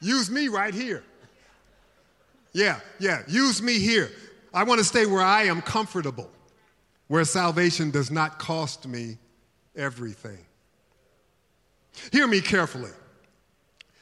Use 0.00 0.30
me 0.30 0.48
right 0.48 0.74
here. 0.74 1.04
Yeah, 2.52 2.80
yeah, 2.98 3.22
use 3.26 3.62
me 3.62 3.78
here. 3.78 4.10
I 4.52 4.64
want 4.64 4.78
to 4.78 4.84
stay 4.84 5.06
where 5.06 5.22
I 5.22 5.44
am 5.44 5.62
comfortable, 5.62 6.30
where 7.08 7.24
salvation 7.24 7.90
does 7.90 8.10
not 8.10 8.38
cost 8.38 8.86
me 8.86 9.16
everything. 9.74 10.38
Hear 12.10 12.26
me 12.26 12.40
carefully. 12.40 12.90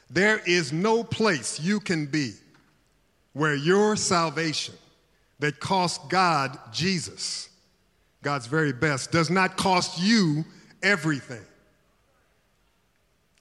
There 0.09 0.41
is 0.45 0.73
no 0.73 1.03
place 1.03 1.59
you 1.59 1.79
can 1.79 2.05
be 2.05 2.33
where 3.33 3.55
your 3.55 3.95
salvation 3.95 4.75
that 5.39 5.59
cost 5.59 6.09
God 6.09 6.57
Jesus, 6.73 7.49
God's 8.21 8.45
very 8.45 8.73
best, 8.73 9.11
does 9.11 9.29
not 9.29 9.55
cost 9.55 10.01
you 10.01 10.43
everything. 10.83 11.41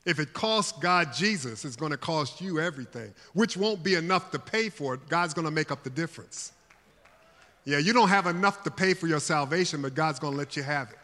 If 0.06 0.18
it 0.18 0.32
costs 0.32 0.78
God 0.80 1.12
Jesus, 1.12 1.64
it's 1.64 1.76
going 1.76 1.92
to 1.92 1.98
cost 1.98 2.40
you 2.40 2.58
everything, 2.58 3.12
which 3.34 3.56
won't 3.56 3.82
be 3.82 3.94
enough 3.94 4.30
to 4.30 4.38
pay 4.38 4.68
for 4.70 4.94
it. 4.94 5.08
God's 5.08 5.34
going 5.34 5.44
to 5.44 5.50
make 5.50 5.70
up 5.70 5.82
the 5.82 5.90
difference. 5.90 6.52
Yeah, 7.64 7.78
you 7.78 7.92
don't 7.92 8.08
have 8.08 8.26
enough 8.26 8.62
to 8.64 8.70
pay 8.70 8.94
for 8.94 9.06
your 9.06 9.20
salvation, 9.20 9.82
but 9.82 9.94
God's 9.94 10.18
going 10.18 10.32
to 10.32 10.38
let 10.38 10.56
you 10.56 10.62
have 10.62 10.90
it. 10.90 10.98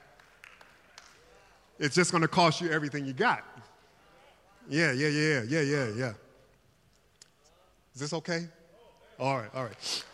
It's 1.78 1.94
just 1.94 2.10
going 2.10 2.22
to 2.22 2.28
cost 2.28 2.62
you 2.62 2.70
everything 2.70 3.04
you 3.04 3.12
got. 3.12 3.44
Yeah, 4.68 4.92
yeah, 4.92 5.08
yeah, 5.08 5.42
yeah, 5.46 5.60
yeah, 5.60 5.88
yeah. 5.94 6.12
Is 7.94 8.00
this 8.00 8.12
okay? 8.14 8.46
All 9.18 9.36
right, 9.36 9.50
all 9.54 9.64
right. 9.64 10.04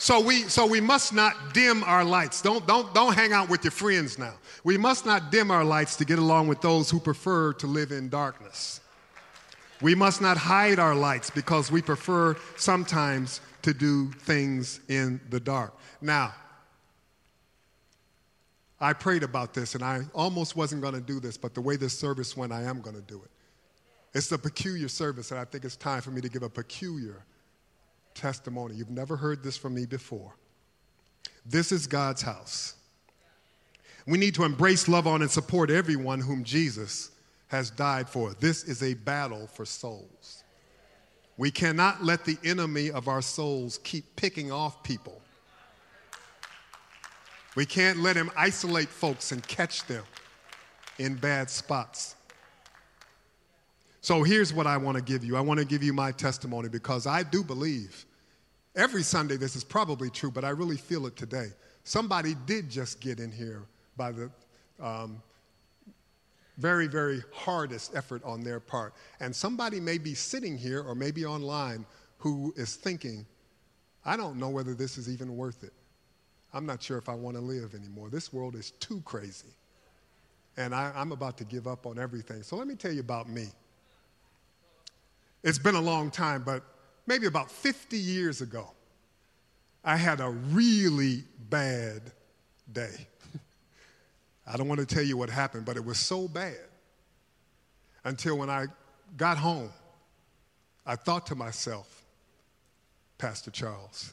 So 0.00 0.20
we 0.20 0.42
so 0.42 0.66
we 0.66 0.80
must 0.80 1.12
not 1.12 1.52
dim 1.52 1.82
our 1.84 2.04
lights. 2.04 2.40
Don't 2.40 2.66
don't 2.66 2.92
don't 2.94 3.14
hang 3.14 3.32
out 3.32 3.48
with 3.48 3.64
your 3.64 3.72
friends 3.72 4.18
now. 4.18 4.34
We 4.62 4.78
must 4.78 5.04
not 5.04 5.30
dim 5.30 5.50
our 5.50 5.64
lights 5.64 5.96
to 5.96 6.04
get 6.04 6.18
along 6.18 6.48
with 6.48 6.60
those 6.60 6.88
who 6.88 7.00
prefer 7.00 7.52
to 7.54 7.66
live 7.66 7.90
in 7.90 8.08
darkness. 8.08 8.80
We 9.80 9.94
must 9.94 10.20
not 10.20 10.36
hide 10.36 10.78
our 10.78 10.94
lights 10.94 11.30
because 11.30 11.70
we 11.70 11.82
prefer 11.82 12.36
sometimes 12.56 13.40
to 13.62 13.72
do 13.72 14.10
things 14.10 14.80
in 14.88 15.20
the 15.30 15.40
dark. 15.40 15.76
Now, 16.00 16.34
I 18.80 18.92
prayed 18.92 19.22
about 19.22 19.54
this 19.54 19.74
and 19.74 19.84
I 19.84 20.02
almost 20.14 20.56
wasn't 20.56 20.82
going 20.82 20.94
to 20.94 21.00
do 21.00 21.20
this, 21.20 21.36
but 21.36 21.54
the 21.54 21.60
way 21.60 21.76
this 21.76 21.96
service 21.96 22.36
went, 22.36 22.52
I 22.52 22.62
am 22.62 22.80
going 22.80 22.96
to 22.96 23.02
do 23.02 23.20
it. 23.22 23.30
It's 24.14 24.32
a 24.32 24.38
peculiar 24.38 24.88
service, 24.88 25.30
and 25.32 25.38
I 25.38 25.44
think 25.44 25.64
it's 25.64 25.76
time 25.76 26.00
for 26.00 26.10
me 26.10 26.20
to 26.22 26.28
give 26.28 26.42
a 26.42 26.48
peculiar 26.48 27.24
testimony. 28.18 28.74
You've 28.74 28.90
never 28.90 29.16
heard 29.16 29.42
this 29.42 29.56
from 29.56 29.74
me 29.74 29.86
before. 29.86 30.34
This 31.46 31.72
is 31.72 31.86
God's 31.86 32.22
house. 32.22 32.74
We 34.06 34.18
need 34.18 34.34
to 34.34 34.44
embrace, 34.44 34.88
love 34.88 35.06
on, 35.06 35.22
and 35.22 35.30
support 35.30 35.70
everyone 35.70 36.20
whom 36.20 36.44
Jesus 36.44 37.10
has 37.48 37.70
died 37.70 38.08
for. 38.08 38.34
This 38.34 38.64
is 38.64 38.82
a 38.82 38.94
battle 38.94 39.46
for 39.46 39.64
souls. 39.64 40.44
We 41.36 41.50
cannot 41.50 42.04
let 42.04 42.24
the 42.24 42.36
enemy 42.44 42.90
of 42.90 43.08
our 43.08 43.22
souls 43.22 43.78
keep 43.84 44.16
picking 44.16 44.52
off 44.52 44.82
people 44.82 45.22
We 47.58 47.66
can't 47.66 47.98
let 47.98 48.14
him 48.14 48.30
isolate 48.36 48.88
folks 48.88 49.32
and 49.32 49.44
catch 49.48 49.84
them 49.86 50.04
in 51.00 51.16
bad 51.16 51.50
spots. 51.50 52.14
So 54.08 54.22
here's 54.22 54.54
what 54.54 54.66
I 54.66 54.78
want 54.78 54.96
to 54.96 55.02
give 55.02 55.22
you 55.22 55.36
I 55.36 55.42
want 55.42 55.60
to 55.60 55.66
give 55.66 55.82
you 55.82 55.92
my 55.92 56.12
testimony 56.12 56.70
because 56.70 57.06
I 57.06 57.22
do 57.22 57.44
believe 57.44 58.06
every 58.74 59.02
Sunday 59.02 59.36
this 59.36 59.54
is 59.54 59.62
probably 59.62 60.08
true, 60.08 60.30
but 60.30 60.46
I 60.46 60.48
really 60.48 60.78
feel 60.78 61.06
it 61.06 61.14
today. 61.14 61.48
Somebody 61.84 62.34
did 62.46 62.70
just 62.70 63.02
get 63.02 63.20
in 63.20 63.30
here 63.30 63.66
by 63.98 64.12
the 64.12 64.30
um, 64.80 65.20
very, 66.56 66.86
very 66.86 67.22
hardest 67.34 67.94
effort 67.94 68.24
on 68.24 68.42
their 68.42 68.60
part. 68.60 68.94
And 69.20 69.36
somebody 69.36 69.78
may 69.78 69.98
be 69.98 70.14
sitting 70.14 70.56
here 70.56 70.80
or 70.80 70.94
maybe 70.94 71.26
online 71.26 71.84
who 72.16 72.54
is 72.56 72.76
thinking, 72.76 73.26
I 74.06 74.16
don't 74.16 74.38
know 74.38 74.48
whether 74.48 74.72
this 74.72 74.96
is 74.96 75.10
even 75.10 75.36
worth 75.36 75.62
it. 75.64 75.74
I'm 76.54 76.64
not 76.64 76.82
sure 76.82 76.96
if 76.96 77.10
I 77.10 77.14
want 77.14 77.36
to 77.36 77.42
live 77.42 77.74
anymore. 77.74 78.08
This 78.08 78.32
world 78.32 78.54
is 78.54 78.70
too 78.70 79.02
crazy. 79.04 79.52
And 80.56 80.74
I, 80.74 80.92
am 80.96 81.12
about 81.12 81.36
to 81.36 81.44
give 81.44 81.66
up 81.66 81.84
on 81.84 81.98
everything. 81.98 82.42
So 82.42 82.56
let 82.56 82.66
me 82.66 82.74
tell 82.74 82.90
you 82.92 83.00
about 83.00 83.28
me. 83.28 83.48
It's 85.48 85.58
been 85.58 85.76
a 85.76 85.80
long 85.80 86.10
time, 86.10 86.42
but 86.44 86.62
maybe 87.06 87.26
about 87.26 87.50
50 87.50 87.96
years 87.96 88.42
ago, 88.42 88.70
I 89.82 89.96
had 89.96 90.20
a 90.20 90.28
really 90.28 91.24
bad 91.48 92.02
day. 92.70 93.06
I 94.46 94.58
don't 94.58 94.68
want 94.68 94.80
to 94.80 94.84
tell 94.84 95.02
you 95.02 95.16
what 95.16 95.30
happened, 95.30 95.64
but 95.64 95.78
it 95.78 95.84
was 95.86 95.98
so 95.98 96.28
bad 96.28 96.58
until 98.04 98.36
when 98.36 98.50
I 98.50 98.66
got 99.16 99.38
home, 99.38 99.70
I 100.84 100.96
thought 100.96 101.26
to 101.28 101.34
myself, 101.34 102.04
Pastor 103.16 103.50
Charles, 103.50 104.12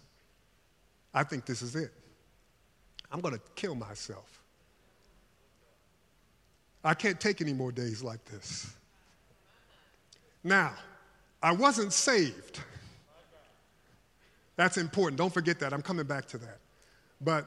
I 1.14 1.26
think 1.26 1.46
this 1.46 1.62
is 1.62 1.76
it. 1.76 1.92
I'm 3.12 3.20
going 3.20 3.34
to 3.34 3.42
kill 3.56 3.76
myself. 3.76 4.42
I 6.82 6.94
can't 6.94 7.20
take 7.20 7.42
any 7.42 7.52
more 7.52 7.74
days 7.74 8.02
like 8.02 8.24
this. 8.24 8.74
Now, 10.42 10.76
I 11.46 11.52
wasn't 11.52 11.94
saved. 11.94 12.60
That's 14.56 14.78
important. 14.78 15.20
Don't 15.20 15.32
forget 15.32 15.60
that. 15.60 15.74
I'm 15.74 15.84
coming 15.84 16.08
back 16.08 16.26
to 16.30 16.40
that. 16.40 16.58
But 17.22 17.46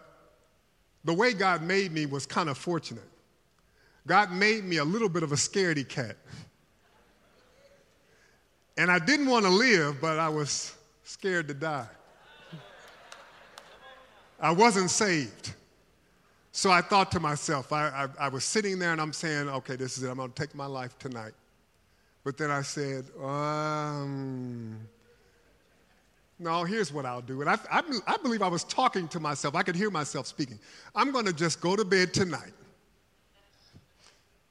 the 1.02 1.12
way 1.12 1.32
God 1.32 1.62
made 1.62 1.90
me 1.90 2.06
was 2.06 2.24
kind 2.24 2.48
of 2.48 2.56
fortunate. 2.56 3.02
God 4.06 4.30
made 4.30 4.62
me 4.62 4.76
a 4.76 4.84
little 4.84 5.08
bit 5.08 5.24
of 5.24 5.32
a 5.32 5.34
scaredy 5.34 5.86
cat. 5.86 6.16
And 8.76 8.88
I 8.88 9.00
didn't 9.00 9.26
want 9.26 9.44
to 9.46 9.50
live, 9.50 10.00
but 10.00 10.20
I 10.20 10.28
was 10.28 10.76
scared 11.02 11.48
to 11.48 11.54
die. 11.54 11.88
I 14.38 14.52
wasn't 14.52 14.90
saved. 14.90 15.54
So 16.52 16.70
I 16.70 16.82
thought 16.82 17.10
to 17.10 17.18
myself, 17.18 17.72
I, 17.72 17.88
I, 17.88 18.26
I, 18.26 18.28
was 18.28 18.44
sitting 18.44 18.78
there 18.78 18.92
and 18.92 19.00
I'm 19.00 19.12
saying, 19.12 19.48
okay, 19.48 19.74
this 19.74 19.98
is 19.98 20.04
it. 20.04 20.08
I'm 20.08 20.18
going 20.18 20.30
to 20.30 20.40
take 20.40 20.54
my 20.54 20.66
life 20.66 20.96
tonight. 21.00 21.32
But 22.28 22.36
then 22.36 22.50
I 22.50 22.60
said, 22.60 23.06
um, 23.24 24.78
no, 26.38 26.62
here's 26.64 26.92
what 26.92 27.06
I'll 27.06 27.22
do. 27.22 27.40
And 27.40 27.48
I, 27.48 27.56
I, 27.70 27.82
I 28.06 28.18
believe 28.18 28.42
I 28.42 28.48
was 28.48 28.64
talking 28.64 29.08
to 29.08 29.18
myself. 29.18 29.54
I 29.54 29.62
could 29.62 29.74
hear 29.74 29.90
myself 29.90 30.26
speaking. 30.26 30.58
I'm 30.94 31.10
going 31.10 31.24
to 31.24 31.32
just 31.32 31.62
go 31.62 31.74
to 31.74 31.86
bed 31.86 32.12
tonight. 32.12 32.52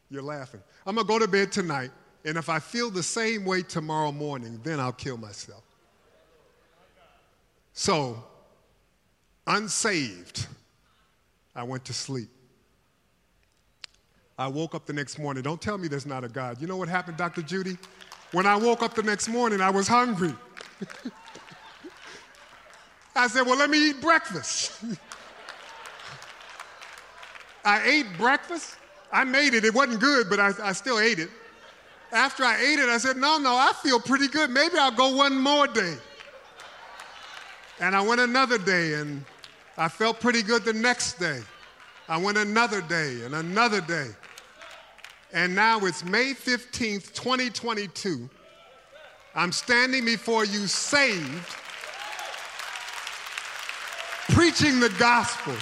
You're 0.09 0.23
laughing. 0.23 0.59
I'm 0.87 0.95
going 0.95 1.05
to 1.05 1.13
go 1.13 1.19
to 1.19 1.27
bed 1.27 1.51
tonight. 1.51 1.91
And 2.25 2.35
if 2.35 2.49
I 2.49 2.57
feel 2.57 2.89
the 2.89 3.03
same 3.03 3.45
way 3.45 3.61
tomorrow 3.61 4.11
morning, 4.11 4.59
then 4.63 4.79
I'll 4.79 4.91
kill 4.91 5.17
myself. 5.17 5.61
So, 7.73 8.23
unsaved, 9.45 10.47
I 11.55 11.61
went 11.61 11.85
to 11.85 11.93
sleep. 11.93 12.29
I 14.37 14.47
woke 14.47 14.75
up 14.75 14.85
the 14.85 14.93
next 14.93 15.17
morning. 15.17 15.41
Don't 15.41 15.61
tell 15.61 15.77
me 15.77 15.87
there's 15.87 16.05
not 16.05 16.23
a 16.23 16.29
God. 16.29 16.61
You 16.61 16.67
know 16.67 16.77
what 16.77 16.87
happened, 16.87 17.17
Dr. 17.17 17.41
Judy? 17.41 17.77
When 18.33 18.45
I 18.45 18.55
woke 18.55 18.83
up 18.83 18.93
the 18.93 19.01
next 19.01 19.29
morning, 19.29 19.61
I 19.61 19.71
was 19.71 19.87
hungry. 19.87 20.35
I 23.15 23.27
said, 23.27 23.47
Well, 23.47 23.57
let 23.57 23.69
me 23.69 23.89
eat 23.89 23.99
breakfast. 23.99 24.83
I 27.65 27.81
ate 27.83 28.05
breakfast. 28.17 28.75
I 29.11 29.23
made 29.23 29.53
it. 29.55 29.65
It 29.65 29.73
wasn't 29.73 29.99
good, 29.99 30.29
but 30.29 30.39
I, 30.39 30.51
I 30.61 30.73
still 30.73 30.99
ate 30.99 31.17
it. 31.19 31.29
After 32.11 32.43
I 32.43 32.61
ate 32.61 32.79
it, 32.79 32.89
I 32.89 32.99
said, 32.99 33.17
No, 33.17 33.39
no, 33.39 33.55
I 33.55 33.71
feel 33.81 33.99
pretty 33.99 34.27
good. 34.27 34.51
Maybe 34.51 34.77
I'll 34.77 34.91
go 34.91 35.15
one 35.15 35.35
more 35.37 35.65
day. 35.65 35.95
And 37.79 37.95
I 37.95 38.01
went 38.01 38.21
another 38.21 38.59
day, 38.59 38.95
and 38.95 39.25
I 39.77 39.87
felt 39.87 40.19
pretty 40.19 40.43
good 40.43 40.63
the 40.63 40.73
next 40.73 41.13
day. 41.13 41.41
I 42.07 42.17
went 42.17 42.37
another 42.37 42.81
day 42.81 43.23
and 43.23 43.33
another 43.35 43.81
day. 43.81 44.09
And 45.37 45.53
now 45.53 45.77
it's 45.81 46.03
May 46.03 46.33
15th, 46.33 47.13
2022. 47.13 48.27
I'm 49.35 49.51
standing 49.51 50.03
before 50.03 50.43
you 50.43 50.65
saved 50.65 51.55
preaching 54.29 54.79
the 54.79 54.89
gospel. 54.97 55.53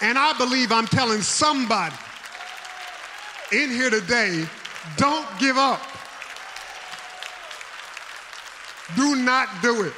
And 0.00 0.16
I 0.16 0.32
believe 0.38 0.72
I'm 0.72 0.86
telling 0.86 1.20
somebody 1.20 1.94
in 3.52 3.68
here 3.68 3.90
today 3.90 4.46
don't 4.96 5.26
give 5.38 5.58
up. 5.58 5.82
Do 8.96 9.16
not 9.16 9.50
do 9.60 9.82
it. 9.82 9.92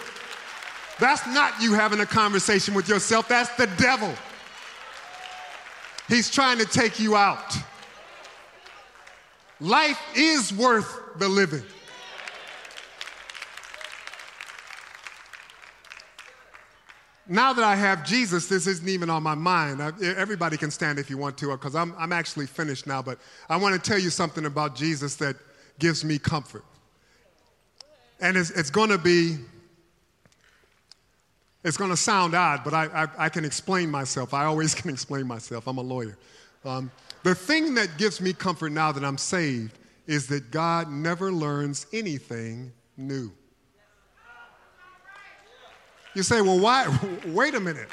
That's 0.98 1.24
not 1.28 1.62
you 1.62 1.74
having 1.74 2.00
a 2.00 2.06
conversation 2.06 2.74
with 2.74 2.88
yourself, 2.88 3.28
that's 3.28 3.54
the 3.54 3.68
devil. 3.78 4.12
He's 6.08 6.30
trying 6.30 6.58
to 6.58 6.64
take 6.64 6.98
you 6.98 7.16
out. 7.16 7.56
Life 9.60 10.00
is 10.16 10.52
worth 10.52 11.00
the 11.18 11.28
living. 11.28 11.64
now 17.28 17.52
that 17.52 17.64
I 17.64 17.76
have 17.76 18.04
Jesus, 18.04 18.48
this 18.48 18.66
isn't 18.66 18.88
even 18.88 19.10
on 19.10 19.22
my 19.22 19.34
mind. 19.34 19.82
I, 19.82 19.92
everybody 20.02 20.56
can 20.56 20.70
stand 20.70 20.98
if 20.98 21.10
you 21.10 21.18
want 21.18 21.36
to, 21.38 21.50
because 21.50 21.74
I'm, 21.74 21.94
I'm 21.98 22.12
actually 22.12 22.46
finished 22.46 22.86
now. 22.86 23.02
But 23.02 23.18
I 23.48 23.56
want 23.56 23.74
to 23.74 23.90
tell 23.90 23.98
you 23.98 24.10
something 24.10 24.46
about 24.46 24.74
Jesus 24.74 25.14
that 25.16 25.36
gives 25.78 26.04
me 26.04 26.18
comfort. 26.18 26.64
And 28.20 28.36
it's, 28.36 28.50
it's 28.50 28.70
going 28.70 28.88
to 28.88 28.98
be, 28.98 29.36
it's 31.64 31.76
going 31.76 31.90
to 31.90 31.96
sound 31.96 32.34
odd, 32.34 32.62
but 32.64 32.72
I, 32.72 32.84
I, 32.86 33.08
I, 33.26 33.28
can 33.28 33.44
explain 33.44 33.90
myself. 33.90 34.32
I 34.32 34.44
always 34.44 34.74
can 34.80 34.90
explain 34.90 35.26
myself. 35.26 35.66
I'm 35.66 35.78
a 35.78 35.82
lawyer. 35.82 36.16
Um, 36.64 36.90
the 37.24 37.34
thing 37.34 37.74
that 37.74 37.98
gives 37.98 38.20
me 38.20 38.32
comfort 38.32 38.70
now 38.70 38.92
that 38.92 39.04
I'm 39.04 39.18
saved 39.18 39.78
is 40.06 40.26
that 40.28 40.50
God 40.50 40.90
never 40.90 41.32
learns 41.32 41.86
anything 41.92 42.72
new. 42.96 43.32
You 46.14 46.22
say, 46.22 46.40
well, 46.40 46.58
why? 46.58 46.86
Wait 47.26 47.54
a 47.54 47.60
minute. 47.60 47.88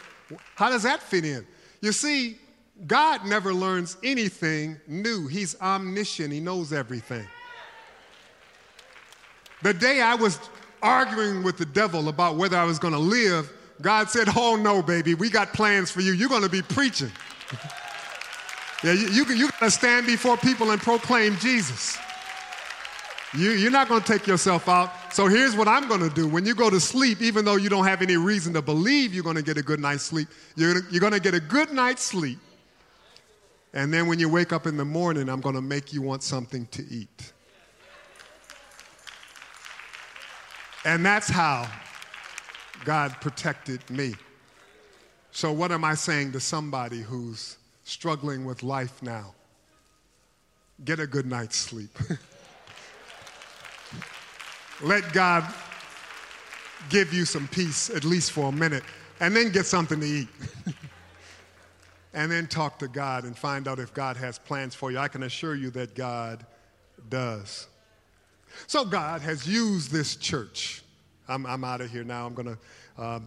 How 0.55 0.69
does 0.69 0.83
that 0.83 1.01
fit 1.01 1.25
in? 1.25 1.45
You 1.81 1.91
see, 1.91 2.37
God 2.87 3.25
never 3.25 3.53
learns 3.53 3.97
anything 4.03 4.79
new. 4.87 5.27
He's 5.27 5.59
omniscient, 5.61 6.33
He 6.33 6.39
knows 6.39 6.73
everything. 6.73 7.27
The 9.61 9.73
day 9.73 10.01
I 10.01 10.15
was 10.15 10.39
arguing 10.81 11.43
with 11.43 11.57
the 11.57 11.65
devil 11.65 12.09
about 12.09 12.35
whether 12.35 12.57
I 12.57 12.63
was 12.63 12.79
going 12.79 12.93
to 12.93 12.99
live, 12.99 13.51
God 13.81 14.09
said, 14.09 14.27
Oh, 14.35 14.55
no, 14.55 14.81
baby, 14.81 15.13
we 15.13 15.29
got 15.29 15.53
plans 15.53 15.91
for 15.91 16.01
you. 16.01 16.13
You're 16.13 16.29
going 16.29 16.43
to 16.43 16.49
be 16.49 16.61
preaching. 16.61 17.11
yeah, 18.83 18.93
you, 18.93 19.07
you, 19.07 19.25
you 19.33 19.49
to 19.59 19.71
stand 19.71 20.05
before 20.05 20.37
people 20.37 20.71
and 20.71 20.81
proclaim 20.81 21.37
Jesus. 21.37 21.97
You, 23.33 23.51
you're 23.51 23.71
not 23.71 23.89
going 23.89 24.01
to 24.01 24.07
take 24.07 24.27
yourself 24.27 24.69
out. 24.69 24.91
So 25.13 25.27
here's 25.27 25.55
what 25.55 25.67
I'm 25.67 25.87
going 25.87 26.01
to 26.01 26.09
do. 26.09 26.27
When 26.27 26.45
you 26.45 26.55
go 26.55 26.69
to 26.69 26.79
sleep, 26.79 27.21
even 27.21 27.43
though 27.43 27.57
you 27.57 27.69
don't 27.69 27.85
have 27.85 28.01
any 28.01 28.15
reason 28.15 28.53
to 28.53 28.61
believe 28.61 29.13
you're 29.13 29.23
going 29.23 29.35
to 29.35 29.41
get 29.41 29.57
a 29.57 29.61
good 29.61 29.79
night's 29.79 30.03
sleep, 30.03 30.29
you're, 30.55 30.87
you're 30.89 31.01
going 31.01 31.13
to 31.13 31.19
get 31.19 31.33
a 31.33 31.39
good 31.39 31.71
night's 31.71 32.01
sleep. 32.01 32.39
And 33.73 33.93
then 33.93 34.07
when 34.07 34.19
you 34.19 34.29
wake 34.29 34.53
up 34.53 34.67
in 34.67 34.77
the 34.77 34.85
morning, 34.85 35.27
I'm 35.27 35.41
going 35.41 35.55
to 35.55 35.61
make 35.61 35.91
you 35.91 36.01
want 36.01 36.23
something 36.23 36.65
to 36.67 36.85
eat. 36.89 37.33
And 40.85 41.03
that's 41.03 41.27
how 41.27 41.67
God 42.85 43.19
protected 43.19 43.87
me. 43.89 44.13
So, 45.31 45.51
what 45.51 45.71
am 45.71 45.83
I 45.83 45.95
saying 45.95 46.31
to 46.33 46.39
somebody 46.39 47.01
who's 47.01 47.57
struggling 47.83 48.45
with 48.45 48.61
life 48.63 49.01
now? 49.01 49.33
Get 50.85 50.99
a 50.99 51.07
good 51.07 51.25
night's 51.25 51.57
sleep. 51.57 51.89
Let 54.81 55.11
God 55.11 55.43
give 56.89 57.13
you 57.13 57.25
some 57.25 57.47
peace, 57.47 57.89
at 57.89 58.03
least 58.03 58.31
for 58.31 58.49
a 58.49 58.51
minute, 58.51 58.83
and 59.19 59.35
then 59.35 59.51
get 59.51 59.65
something 59.65 59.99
to 59.99 60.05
eat. 60.05 60.27
and 62.13 62.31
then 62.31 62.45
talk 62.45 62.77
to 62.79 62.87
God 62.87 63.23
and 63.23 63.35
find 63.35 63.67
out 63.67 63.79
if 63.79 63.93
God 63.93 64.17
has 64.17 64.37
plans 64.37 64.75
for 64.75 64.91
you. 64.91 64.99
I 64.99 65.07
can 65.07 65.23
assure 65.23 65.55
you 65.55 65.71
that 65.71 65.95
God 65.95 66.45
does. 67.09 67.67
So, 68.67 68.85
God 68.85 69.21
has 69.21 69.47
used 69.47 69.91
this 69.91 70.15
church 70.15 70.83
I'm, 71.27 71.45
I'm 71.45 71.63
out 71.63 71.81
of 71.81 71.91
here 71.91 72.03
now. 72.03 72.25
I'm 72.25 72.33
going 72.33 72.55
to 72.55 73.01
uh, 73.01 73.19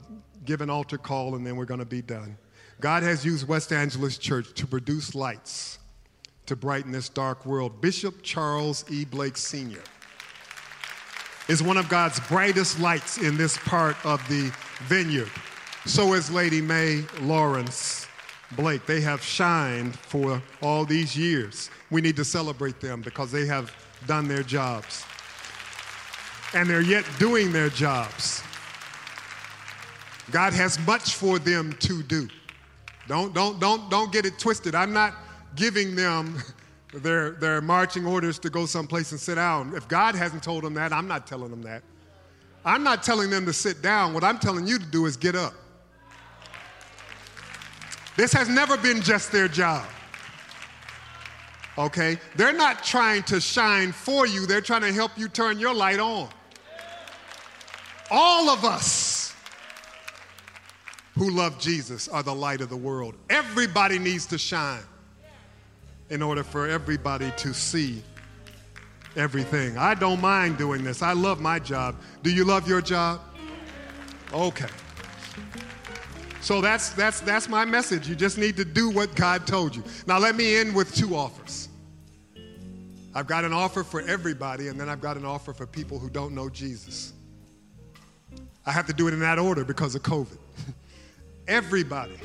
give 0.44 0.60
an 0.60 0.70
altar 0.70 0.98
call 0.98 1.34
and 1.34 1.46
then 1.46 1.56
we're 1.56 1.64
going 1.64 1.80
to 1.80 1.86
be 1.86 2.02
done. 2.02 2.36
God 2.80 3.02
has 3.02 3.24
used 3.24 3.48
West 3.48 3.72
Angeles 3.72 4.18
Church 4.18 4.52
to 4.54 4.66
produce 4.66 5.14
lights 5.14 5.78
to 6.46 6.54
brighten 6.54 6.92
this 6.92 7.08
dark 7.08 7.44
world. 7.44 7.80
Bishop 7.80 8.22
Charles 8.22 8.84
E. 8.90 9.04
Blake 9.04 9.36
Sr. 9.36 9.82
is 11.48 11.62
one 11.62 11.76
of 11.76 11.88
God's 11.88 12.20
brightest 12.20 12.78
lights 12.78 13.18
in 13.18 13.36
this 13.36 13.58
part 13.58 13.96
of 14.06 14.26
the 14.28 14.52
vineyard. 14.84 15.30
So 15.86 16.14
is 16.14 16.30
Lady 16.30 16.60
Mae 16.60 17.02
Lawrence 17.22 18.06
Blake. 18.52 18.86
They 18.86 19.00
have 19.00 19.22
shined 19.22 19.98
for 19.98 20.40
all 20.62 20.84
these 20.84 21.16
years. 21.16 21.70
We 21.90 22.00
need 22.00 22.16
to 22.16 22.24
celebrate 22.24 22.80
them 22.80 23.02
because 23.02 23.32
they 23.32 23.46
have 23.46 23.74
done 24.06 24.28
their 24.28 24.42
jobs. 24.42 25.04
And 26.54 26.68
they're 26.68 26.80
yet 26.80 27.04
doing 27.18 27.52
their 27.52 27.68
jobs. 27.68 28.42
God 30.30 30.52
has 30.52 30.78
much 30.86 31.14
for 31.14 31.38
them 31.38 31.72
to 31.80 32.02
do. 32.02 32.28
Don't, 33.06 33.34
don't, 33.34 33.58
don't, 33.58 33.90
don't 33.90 34.12
get 34.12 34.26
it 34.26 34.38
twisted. 34.38 34.74
I'm 34.74 34.92
not 34.92 35.14
giving 35.56 35.94
them 35.94 36.38
their, 36.94 37.32
their 37.32 37.60
marching 37.60 38.06
orders 38.06 38.38
to 38.40 38.50
go 38.50 38.66
someplace 38.66 39.12
and 39.12 39.20
sit 39.20 39.36
down. 39.36 39.74
If 39.74 39.88
God 39.88 40.14
hasn't 40.14 40.42
told 40.42 40.64
them 40.64 40.74
that, 40.74 40.92
I'm 40.92 41.08
not 41.08 41.26
telling 41.26 41.50
them 41.50 41.62
that. 41.62 41.82
I'm 42.64 42.82
not 42.82 43.02
telling 43.02 43.30
them 43.30 43.46
to 43.46 43.52
sit 43.52 43.80
down. 43.80 44.12
What 44.12 44.24
I'm 44.24 44.38
telling 44.38 44.66
you 44.66 44.78
to 44.78 44.84
do 44.84 45.06
is 45.06 45.16
get 45.16 45.34
up. 45.34 45.54
This 48.16 48.32
has 48.32 48.48
never 48.48 48.76
been 48.76 49.00
just 49.00 49.32
their 49.32 49.48
job. 49.48 49.86
Okay? 51.78 52.18
They're 52.36 52.52
not 52.52 52.82
trying 52.82 53.22
to 53.24 53.40
shine 53.40 53.92
for 53.92 54.26
you, 54.26 54.44
they're 54.44 54.60
trying 54.60 54.82
to 54.82 54.92
help 54.92 55.16
you 55.16 55.28
turn 55.28 55.58
your 55.58 55.72
light 55.72 56.00
on. 56.00 56.28
All 58.10 58.48
of 58.48 58.64
us 58.64 59.34
who 61.16 61.30
love 61.30 61.58
Jesus 61.58 62.08
are 62.08 62.22
the 62.22 62.34
light 62.34 62.60
of 62.60 62.70
the 62.70 62.76
world. 62.76 63.14
Everybody 63.28 63.98
needs 63.98 64.26
to 64.26 64.38
shine 64.38 64.82
in 66.10 66.22
order 66.22 66.42
for 66.42 66.66
everybody 66.68 67.30
to 67.36 67.52
see 67.52 68.02
everything. 69.16 69.76
I 69.76 69.94
don't 69.94 70.20
mind 70.20 70.58
doing 70.58 70.84
this. 70.84 71.02
I 71.02 71.12
love 71.12 71.40
my 71.40 71.58
job. 71.58 71.96
Do 72.22 72.32
you 72.32 72.44
love 72.44 72.68
your 72.68 72.80
job? 72.80 73.20
Okay. 74.32 74.68
So 76.40 76.60
that's, 76.60 76.90
that's, 76.90 77.20
that's 77.20 77.48
my 77.48 77.64
message. 77.64 78.08
You 78.08 78.14
just 78.14 78.38
need 78.38 78.56
to 78.56 78.64
do 78.64 78.88
what 78.88 79.14
God 79.16 79.46
told 79.46 79.74
you. 79.74 79.82
Now, 80.06 80.18
let 80.18 80.36
me 80.36 80.56
end 80.56 80.74
with 80.74 80.94
two 80.94 81.16
offers. 81.16 81.68
I've 83.14 83.26
got 83.26 83.44
an 83.44 83.52
offer 83.52 83.82
for 83.82 84.00
everybody, 84.02 84.68
and 84.68 84.78
then 84.78 84.88
I've 84.88 85.00
got 85.00 85.16
an 85.16 85.24
offer 85.24 85.52
for 85.52 85.66
people 85.66 85.98
who 85.98 86.08
don't 86.08 86.34
know 86.34 86.48
Jesus. 86.48 87.12
I 88.66 88.72
have 88.72 88.86
to 88.86 88.92
do 88.92 89.08
it 89.08 89.14
in 89.14 89.20
that 89.20 89.38
order 89.38 89.64
because 89.64 89.94
of 89.94 90.02
COVID. 90.02 90.38
everybody. 91.48 92.18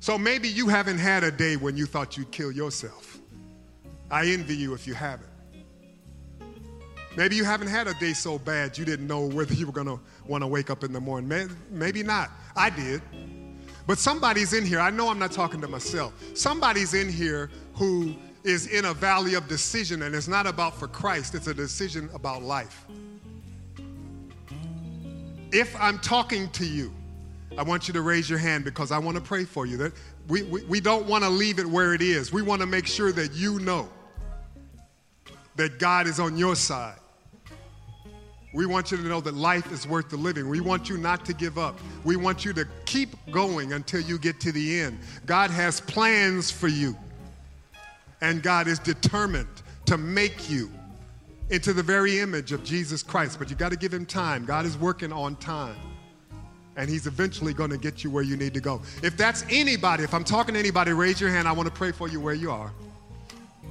So 0.00 0.16
maybe 0.16 0.48
you 0.48 0.68
haven't 0.68 0.98
had 0.98 1.22
a 1.22 1.30
day 1.30 1.56
when 1.56 1.76
you 1.76 1.86
thought 1.86 2.16
you'd 2.16 2.30
kill 2.30 2.50
yourself. 2.50 3.18
I 4.10 4.26
envy 4.26 4.56
you 4.56 4.74
if 4.74 4.86
you 4.86 4.94
haven't. 4.94 5.28
Maybe 7.16 7.36
you 7.36 7.44
haven't 7.44 7.68
had 7.68 7.88
a 7.88 7.94
day 7.94 8.12
so 8.12 8.38
bad 8.38 8.78
you 8.78 8.84
didn't 8.84 9.06
know 9.06 9.26
whether 9.26 9.52
you 9.52 9.66
were 9.66 9.72
going 9.72 9.88
to 9.88 10.00
want 10.26 10.42
to 10.42 10.46
wake 10.46 10.70
up 10.70 10.84
in 10.84 10.92
the 10.92 11.00
morning. 11.00 11.50
Maybe 11.70 12.02
not. 12.02 12.30
I 12.56 12.70
did. 12.70 13.02
But 13.86 13.98
somebody's 13.98 14.52
in 14.52 14.64
here, 14.64 14.80
I 14.80 14.90
know 14.90 15.08
I'm 15.08 15.18
not 15.18 15.32
talking 15.32 15.60
to 15.62 15.68
myself. 15.68 16.12
Somebody's 16.34 16.94
in 16.94 17.10
here 17.10 17.50
who 17.74 18.14
is 18.44 18.66
in 18.68 18.84
a 18.84 18.94
valley 18.94 19.34
of 19.34 19.48
decision, 19.48 20.02
and 20.02 20.14
it's 20.14 20.28
not 20.28 20.46
about 20.46 20.78
for 20.78 20.86
Christ, 20.86 21.34
it's 21.34 21.48
a 21.48 21.54
decision 21.54 22.08
about 22.14 22.42
life. 22.42 22.86
If 25.52 25.74
I'm 25.80 25.98
talking 25.98 26.50
to 26.50 26.66
you, 26.66 26.92
I 27.56 27.62
want 27.62 27.88
you 27.88 27.94
to 27.94 28.02
raise 28.02 28.28
your 28.28 28.38
hand 28.38 28.64
because 28.64 28.92
I 28.92 28.98
want 28.98 29.16
to 29.16 29.22
pray 29.22 29.44
for 29.44 29.66
you. 29.66 29.76
That 29.78 29.92
we, 30.28 30.42
we, 30.42 30.64
we 30.64 30.80
don't 30.80 31.06
want 31.06 31.24
to 31.24 31.30
leave 31.30 31.58
it 31.58 31.66
where 31.66 31.94
it 31.94 32.02
is. 32.02 32.32
We 32.32 32.42
want 32.42 32.60
to 32.60 32.66
make 32.66 32.86
sure 32.86 33.12
that 33.12 33.32
you 33.32 33.58
know 33.60 33.88
that 35.56 35.78
God 35.78 36.06
is 36.06 36.20
on 36.20 36.36
your 36.36 36.54
side. 36.54 36.98
We 38.54 38.64
want 38.64 38.90
you 38.90 38.96
to 38.96 39.02
know 39.02 39.20
that 39.20 39.34
life 39.34 39.70
is 39.72 39.86
worth 39.86 40.08
the 40.08 40.16
living. 40.16 40.48
We 40.48 40.60
want 40.60 40.88
you 40.88 40.96
not 40.96 41.24
to 41.26 41.34
give 41.34 41.58
up. 41.58 41.78
We 42.04 42.16
want 42.16 42.44
you 42.44 42.52
to 42.54 42.66
keep 42.86 43.10
going 43.30 43.72
until 43.72 44.00
you 44.00 44.18
get 44.18 44.40
to 44.40 44.52
the 44.52 44.80
end. 44.80 44.98
God 45.26 45.50
has 45.50 45.80
plans 45.80 46.50
for 46.50 46.68
you, 46.68 46.96
and 48.20 48.42
God 48.42 48.66
is 48.66 48.78
determined 48.78 49.48
to 49.86 49.98
make 49.98 50.48
you 50.48 50.70
into 51.50 51.72
the 51.72 51.82
very 51.82 52.20
image 52.20 52.52
of 52.52 52.64
Jesus 52.64 53.02
Christ. 53.02 53.38
But 53.38 53.50
you 53.50 53.56
got 53.56 53.70
to 53.70 53.76
give 53.76 53.92
him 53.92 54.06
time. 54.06 54.44
God 54.44 54.66
is 54.66 54.76
working 54.76 55.12
on 55.12 55.36
time. 55.36 55.76
And 56.76 56.88
he's 56.88 57.06
eventually 57.06 57.52
going 57.52 57.70
to 57.70 57.78
get 57.78 58.04
you 58.04 58.10
where 58.10 58.22
you 58.22 58.36
need 58.36 58.54
to 58.54 58.60
go. 58.60 58.80
If 59.02 59.16
that's 59.16 59.44
anybody, 59.50 60.04
if 60.04 60.14
I'm 60.14 60.24
talking 60.24 60.54
to 60.54 60.60
anybody, 60.60 60.92
raise 60.92 61.20
your 61.20 61.30
hand. 61.30 61.48
I 61.48 61.52
want 61.52 61.68
to 61.68 61.74
pray 61.74 61.90
for 61.90 62.08
you 62.08 62.20
where 62.20 62.34
you 62.34 62.50
are. 62.50 62.72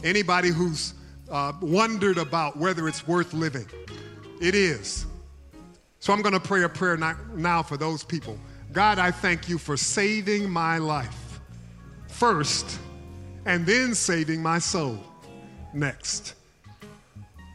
Anybody 0.04 0.50
who's 0.50 0.94
uh, 1.30 1.54
wondered 1.62 2.18
about 2.18 2.58
whether 2.58 2.88
it's 2.88 3.08
worth 3.08 3.34
living. 3.34 3.66
It 4.42 4.56
is. 4.56 5.06
So 6.00 6.14
I'm 6.14 6.22
going 6.22 6.34
to 6.34 6.40
pray 6.40 6.64
a 6.64 6.70
prayer 6.70 6.98
now 6.98 7.64
for 7.64 7.78
those 7.78 8.04
people. 8.04 8.38
God, 8.72 9.00
I 9.00 9.12
thank 9.12 9.50
you 9.50 9.58
for 9.58 9.78
saving 9.78 10.50
my 10.50 10.78
life 10.78 11.40
first 12.08 12.80
and 13.46 13.66
then 13.66 13.96
saving 13.96 14.42
my 14.42 14.60
soul 14.60 15.00
next. 15.74 16.36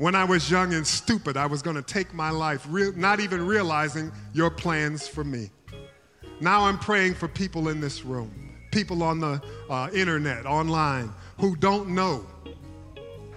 When 0.03 0.16
I 0.16 0.24
was 0.24 0.50
young 0.50 0.74
and 0.74 0.84
stupid, 0.84 1.36
I 1.36 1.46
was 1.46 1.62
going 1.62 1.76
to 1.76 1.82
take 1.82 2.12
my 2.12 2.30
life, 2.30 2.68
not 2.96 3.20
even 3.20 3.46
realizing 3.46 4.11
your 4.32 4.50
plans 4.50 5.07
for 5.07 5.22
me. 5.22 5.48
Now 6.40 6.64
I'm 6.64 6.76
praying 6.76 7.14
for 7.14 7.28
people 7.28 7.68
in 7.68 7.80
this 7.80 8.05
room, 8.05 8.53
people 8.72 9.05
on 9.05 9.20
the 9.20 9.40
uh, 9.70 9.90
internet, 9.94 10.44
online, 10.44 11.12
who 11.38 11.55
don't 11.55 11.90
know 11.90 12.26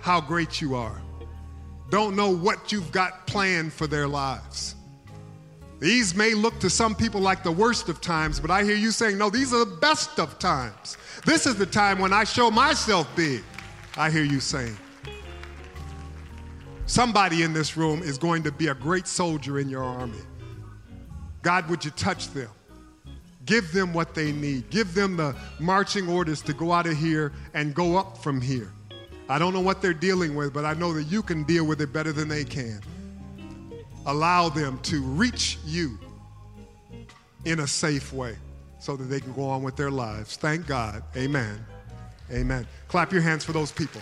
how 0.02 0.20
great 0.20 0.60
you 0.60 0.74
are 0.74 1.00
don't 1.92 2.16
know 2.16 2.30
what 2.30 2.72
you've 2.72 2.92
got 2.92 3.28
planned 3.28 3.72
for 3.72 3.86
their 3.86 4.08
lives. 4.08 4.76
These 5.80 6.16
may 6.16 6.34
look 6.34 6.60
to 6.62 6.70
some 6.70 6.96
people 6.96 7.22
like 7.22 7.44
the 7.44 7.52
worst 7.52 7.90
of 7.90 8.02
times, 8.02 8.40
but 8.40 8.50
I 8.50 8.64
hear 8.64 8.76
you 8.76 8.90
saying, 8.90 9.18
no, 9.20 9.30
these 9.30 9.54
are 9.54 9.60
the 9.60 9.78
best 9.78 10.20
of 10.20 10.40
times. 10.40 10.98
This 11.26 11.46
is 11.46 11.56
the 11.56 11.66
time 11.66 12.00
when 12.00 12.12
I 12.12 12.24
show 12.24 12.50
myself 12.50 13.08
big. 13.16 13.44
I 13.98 14.10
hear 14.10 14.24
you 14.24 14.40
saying. 14.40 14.76
Somebody 16.86 17.42
in 17.42 17.54
this 17.54 17.76
room 17.76 18.04
is 18.04 18.18
going 18.18 18.44
to 18.44 18.52
be 18.52 18.68
a 18.68 18.76
great 18.76 19.08
soldier 19.08 19.60
in 19.60 19.70
your 19.70 19.84
army. 19.84 20.20
God, 21.42 21.70
would 21.70 21.84
you 21.84 21.92
touch 21.92 22.30
them? 22.30 22.50
Give 23.46 23.72
them 23.72 23.94
what 23.94 24.16
they 24.16 24.32
need. 24.32 24.70
Give 24.70 24.94
them 24.94 25.18
the 25.18 25.36
marching 25.60 26.08
orders 26.08 26.42
to 26.44 26.54
go 26.54 26.72
out 26.72 26.88
of 26.88 26.98
here 26.98 27.32
and 27.54 27.74
go 27.74 27.98
up 27.98 28.18
from 28.18 28.42
here. 28.42 28.72
I 29.30 29.40
don't 29.40 29.54
know 29.54 29.62
what 29.62 29.82
they're 29.82 29.94
dealing 29.94 30.36
with, 30.36 30.54
but 30.54 30.66
I 30.66 30.74
know 30.74 30.94
that 30.94 31.04
you 31.04 31.22
can 31.22 31.44
deal 31.44 31.66
with 31.66 31.82
it 31.82 31.92
better 31.92 32.12
than 32.12 32.28
they 32.28 32.44
can. 32.44 32.82
Allow 34.06 34.50
them 34.50 34.80
to 34.84 35.02
reach 35.02 35.58
you 35.66 35.98
in 37.46 37.60
a 37.60 37.68
safe 37.68 38.14
way 38.14 38.36
so 38.80 38.96
that 38.96 39.06
they 39.06 39.20
can 39.20 39.34
go 39.34 39.46
on 39.46 39.64
with 39.64 39.76
their 39.76 39.92
lives. 39.92 40.36
Thank 40.36 40.68
God. 40.68 41.04
Amen. 41.16 41.64
Amen. 42.32 42.68
Clap 42.88 43.12
your 43.12 43.22
hands 43.22 43.44
for 43.44 43.52
those 43.52 43.72
people. 43.72 44.02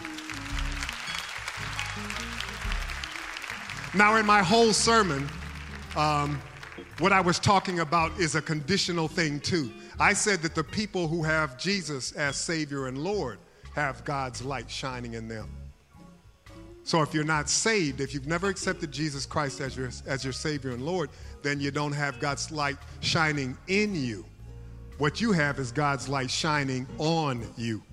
Now, 3.96 4.16
in 4.16 4.26
my 4.26 4.41
whole 4.41 4.74
sermon, 4.74 5.30
um, 5.96 6.41
what 6.98 7.14
I 7.14 7.22
was 7.22 7.38
talking 7.38 7.80
about 7.80 8.12
is 8.20 8.34
a 8.34 8.41
conditional 8.41 9.08
thing, 9.08 9.39
too. 9.39 9.72
I 10.00 10.14
said 10.14 10.41
that 10.41 10.56
the 10.56 10.64
people 10.64 11.08
who 11.08 11.22
have 11.22 11.60
Jesus 11.60 12.12
as 12.14 12.36
Savior 12.36 12.88
and 12.88 12.98
Lord 12.98 13.38
have 13.76 14.04
God's 14.04 14.44
light 14.44 14.70
shining 14.70 15.14
in 15.14 15.28
them. 15.28 15.48
So 16.84 17.04
if 17.04 17.14
you're 17.14 17.24
not 17.24 17.50
saved, 17.50 18.02
if 18.02 18.14
you've 18.16 18.28
never 18.28 18.50
accepted 18.50 18.91
Jesus 18.91 19.28
Christ 19.28 19.62
as 19.62 19.78
your, 19.78 19.89
as 20.08 20.24
your 20.24 20.34
Savior 20.34 20.72
and 20.72 20.84
Lord, 20.84 21.12
then 21.44 21.60
you 21.60 21.70
don't 21.70 21.94
have 21.94 22.20
God's 22.20 22.52
light 22.52 22.78
shining 23.00 23.56
in 23.68 23.96
you. 23.96 24.26
What 24.98 25.22
you 25.22 25.32
have 25.32 25.60
is 25.60 25.72
God's 25.72 26.10
light 26.10 26.32
shining 26.32 26.88
on 26.98 27.48
you. 27.58 27.84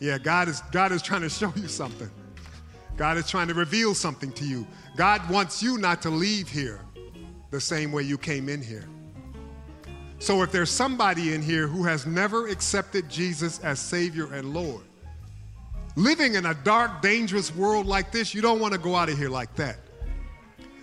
Yeah, 0.00 0.18
God 0.18 0.48
is, 0.48 0.62
God 0.72 0.90
is 0.90 1.02
trying 1.02 1.22
to 1.22 1.28
show 1.28 1.52
you 1.54 1.68
something. 1.68 2.10
God 2.98 3.16
is 3.16 3.30
trying 3.30 3.46
to 3.46 3.54
reveal 3.54 3.94
something 3.94 4.32
to 4.32 4.44
you. 4.44 4.66
God 4.96 5.30
wants 5.30 5.62
you 5.62 5.78
not 5.78 6.02
to 6.02 6.10
leave 6.10 6.48
here 6.48 6.80
the 7.50 7.60
same 7.60 7.92
way 7.92 8.02
you 8.02 8.18
came 8.18 8.48
in 8.48 8.60
here. 8.60 8.88
So 10.18 10.42
if 10.42 10.50
there's 10.50 10.70
somebody 10.70 11.32
in 11.32 11.40
here 11.40 11.68
who 11.68 11.84
has 11.84 12.06
never 12.06 12.48
accepted 12.48 13.08
Jesus 13.08 13.60
as 13.60 13.78
Savior 13.78 14.34
and 14.34 14.52
Lord, 14.52 14.82
living 15.94 16.34
in 16.34 16.46
a 16.46 16.54
dark, 16.54 17.00
dangerous 17.00 17.54
world 17.54 17.86
like 17.86 18.10
this, 18.10 18.34
you 18.34 18.42
don't 18.42 18.58
want 18.58 18.74
to 18.74 18.80
go 18.80 18.96
out 18.96 19.08
of 19.08 19.16
here 19.16 19.30
like 19.30 19.54
that. 19.54 19.76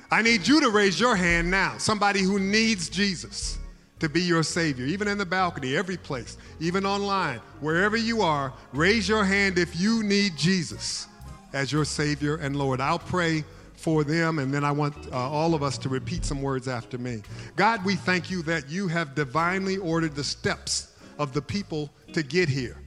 I 0.09 0.21
need 0.21 0.47
you 0.47 0.61
to 0.61 0.69
raise 0.69 0.97
your 0.97 1.17
hand 1.17 1.51
now. 1.51 1.77
Somebody 1.77 2.21
who 2.21 2.39
needs 2.39 2.87
Jesus 2.87 3.59
to 3.99 4.07
be 4.07 4.21
your 4.21 4.43
Savior, 4.43 4.85
even 4.85 5.09
in 5.09 5.17
the 5.17 5.25
balcony, 5.25 5.75
every 5.75 5.97
place, 5.97 6.37
even 6.61 6.85
online, 6.85 7.39
wherever 7.59 7.97
you 7.97 8.21
are, 8.21 8.53
raise 8.71 9.09
your 9.09 9.25
hand 9.25 9.57
if 9.57 9.77
you 9.77 10.01
need 10.01 10.37
Jesus 10.37 11.07
as 11.53 11.71
your 11.71 11.85
Savior 11.85 12.35
and 12.35 12.55
Lord. 12.55 12.81
I'll 12.81 12.99
pray 12.99 13.43
for 13.75 14.03
them, 14.03 14.39
and 14.39 14.53
then 14.53 14.63
I 14.63 14.71
want 14.71 14.95
uh, 15.11 15.17
all 15.17 15.53
of 15.53 15.61
us 15.61 15.77
to 15.79 15.89
repeat 15.89 16.25
some 16.25 16.41
words 16.41 16.67
after 16.67 16.97
me. 16.97 17.21
God, 17.55 17.83
we 17.85 17.95
thank 17.95 18.31
you 18.31 18.41
that 18.43 18.69
you 18.69 18.87
have 18.87 19.15
divinely 19.15 19.77
ordered 19.77 20.15
the 20.15 20.23
steps 20.23 20.93
of 21.17 21.33
the 21.33 21.41
people 21.41 21.89
to 22.13 22.23
get 22.23 22.49
here. 22.49 22.77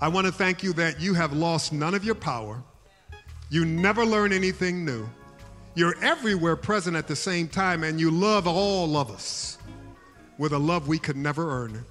I 0.00 0.08
want 0.08 0.26
to 0.26 0.32
thank 0.32 0.62
you 0.62 0.72
that 0.74 1.00
you 1.00 1.14
have 1.14 1.32
lost 1.32 1.72
none 1.72 1.94
of 1.94 2.04
your 2.04 2.14
power. 2.14 2.62
You 3.50 3.64
never 3.64 4.04
learn 4.04 4.32
anything 4.32 4.84
new. 4.84 5.08
You're 5.74 5.96
everywhere 6.02 6.56
present 6.56 6.96
at 6.96 7.06
the 7.06 7.16
same 7.16 7.48
time, 7.48 7.84
and 7.84 8.00
you 8.00 8.10
love 8.10 8.46
all 8.46 8.96
of 8.96 9.10
us 9.10 9.58
with 10.38 10.52
a 10.52 10.58
love 10.58 10.88
we 10.88 10.98
could 10.98 11.16
never 11.16 11.62
earn. 11.62 11.84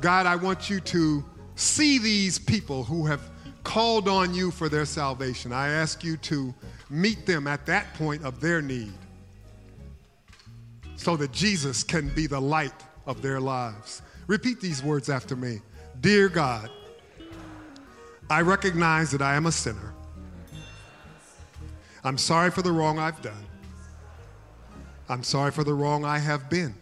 God, 0.00 0.26
I 0.26 0.36
want 0.36 0.70
you 0.70 0.80
to 0.80 1.24
see 1.56 1.98
these 1.98 2.38
people 2.38 2.84
who 2.84 3.04
have 3.06 3.20
called 3.64 4.08
on 4.08 4.34
you 4.34 4.50
for 4.50 4.68
their 4.68 4.84
salvation. 4.84 5.52
I 5.52 5.68
ask 5.68 6.02
you 6.04 6.16
to 6.18 6.54
meet 6.88 7.26
them 7.26 7.46
at 7.46 7.66
that 7.66 7.94
point 7.94 8.24
of 8.24 8.40
their 8.40 8.60
need 8.60 8.92
so 10.96 11.16
that 11.16 11.32
Jesus 11.32 11.82
can 11.82 12.08
be 12.14 12.26
the 12.26 12.40
light 12.40 12.84
of 13.06 13.22
their 13.22 13.40
lives. 13.40 14.02
Repeat 14.26 14.60
these 14.60 14.82
words 14.82 15.08
after 15.08 15.34
me 15.34 15.60
Dear 16.00 16.28
God, 16.28 16.70
I 18.28 18.42
recognize 18.42 19.10
that 19.10 19.22
I 19.22 19.34
am 19.34 19.46
a 19.46 19.52
sinner. 19.52 19.94
I'm 22.04 22.18
sorry 22.18 22.50
for 22.50 22.62
the 22.62 22.72
wrong 22.72 22.98
I've 22.98 23.20
done. 23.22 23.46
I'm 25.08 25.22
sorry 25.22 25.50
for 25.50 25.64
the 25.64 25.74
wrong 25.74 26.04
I 26.04 26.18
have 26.18 26.48
been. 26.48 26.74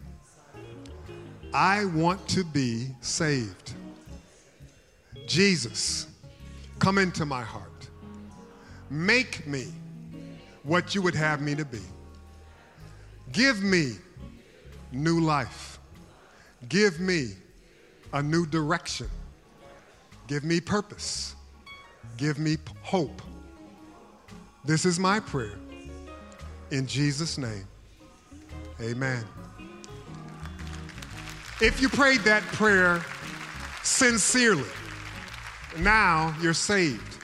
I 1.55 1.87
want 1.87 2.29
to 2.29 2.45
be 2.45 2.89
saved. 3.01 3.73
Jesus, 5.27 6.08
come 6.79 6.99
into 6.99 7.25
my 7.25 7.43
heart. 7.43 7.89
Make 8.91 9.47
me 9.47 9.67
what 10.63 10.95
you 10.95 11.03
would 11.03 11.15
have 11.15 11.41
me 11.41 11.55
to 11.55 11.65
be. 11.65 11.81
Give 13.33 13.63
me 13.63 13.93
new 14.93 15.21
life. 15.21 15.79
Give 16.69 16.99
me 16.99 17.33
a 18.13 18.23
new 18.23 18.47
direction. 18.47 19.09
Give 20.27 20.45
me 20.45 20.61
purpose. 20.61 21.35
Give 22.17 22.39
me 22.39 22.57
hope. 22.83 23.23
This 24.65 24.85
is 24.85 24.99
my 24.99 25.21
prayer. 25.21 25.59
In 26.71 26.87
Jesus' 26.87 27.39
name, 27.39 27.67
amen. 28.81 29.25
If 31.61 31.81
you 31.81 31.89
prayed 31.89 32.21
that 32.21 32.43
prayer 32.43 33.03
sincerely, 33.83 34.69
now 35.79 36.35
you're 36.41 36.55
saved. 36.55 37.19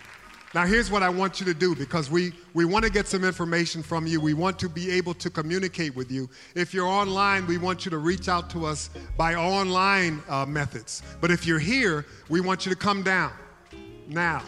Now, 0.54 0.64
here's 0.64 0.88
what 0.88 1.02
I 1.02 1.08
want 1.08 1.40
you 1.40 1.46
to 1.46 1.54
do 1.54 1.74
because 1.74 2.08
we, 2.08 2.32
we 2.54 2.64
want 2.64 2.84
to 2.84 2.90
get 2.90 3.08
some 3.08 3.24
information 3.24 3.82
from 3.82 4.06
you. 4.06 4.20
We 4.20 4.34
want 4.34 4.56
to 4.60 4.68
be 4.68 4.88
able 4.92 5.12
to 5.14 5.28
communicate 5.28 5.96
with 5.96 6.12
you. 6.12 6.30
If 6.54 6.72
you're 6.72 6.86
online, 6.86 7.44
we 7.48 7.58
want 7.58 7.84
you 7.84 7.90
to 7.90 7.98
reach 7.98 8.28
out 8.28 8.50
to 8.50 8.64
us 8.64 8.88
by 9.16 9.34
online 9.34 10.22
uh, 10.28 10.46
methods. 10.46 11.02
But 11.20 11.32
if 11.32 11.44
you're 11.44 11.58
here, 11.58 12.06
we 12.28 12.40
want 12.40 12.64
you 12.64 12.70
to 12.70 12.78
come 12.78 13.02
down 13.02 13.32
now. 14.06 14.44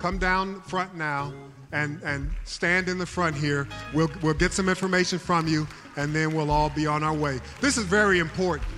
Come 0.00 0.18
down 0.18 0.60
front 0.62 0.96
now 0.96 1.32
and, 1.70 2.02
and 2.02 2.28
stand 2.42 2.88
in 2.88 2.98
the 2.98 3.06
front 3.06 3.36
here. 3.36 3.68
We'll, 3.94 4.10
we'll 4.22 4.34
get 4.34 4.52
some 4.52 4.68
information 4.68 5.20
from 5.20 5.46
you, 5.46 5.68
and 5.96 6.12
then 6.12 6.34
we'll 6.34 6.50
all 6.50 6.70
be 6.70 6.88
on 6.88 7.04
our 7.04 7.14
way. 7.14 7.38
This 7.60 7.78
is 7.78 7.84
very 7.84 8.18
important. 8.18 8.68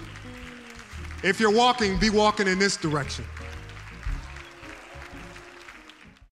If 1.23 1.41
you're 1.41 1.51
walking, 1.51 1.99
be 1.99 2.11
walking 2.11 2.49
in 2.49 2.59
this 2.59 2.77
direction. 2.77 3.25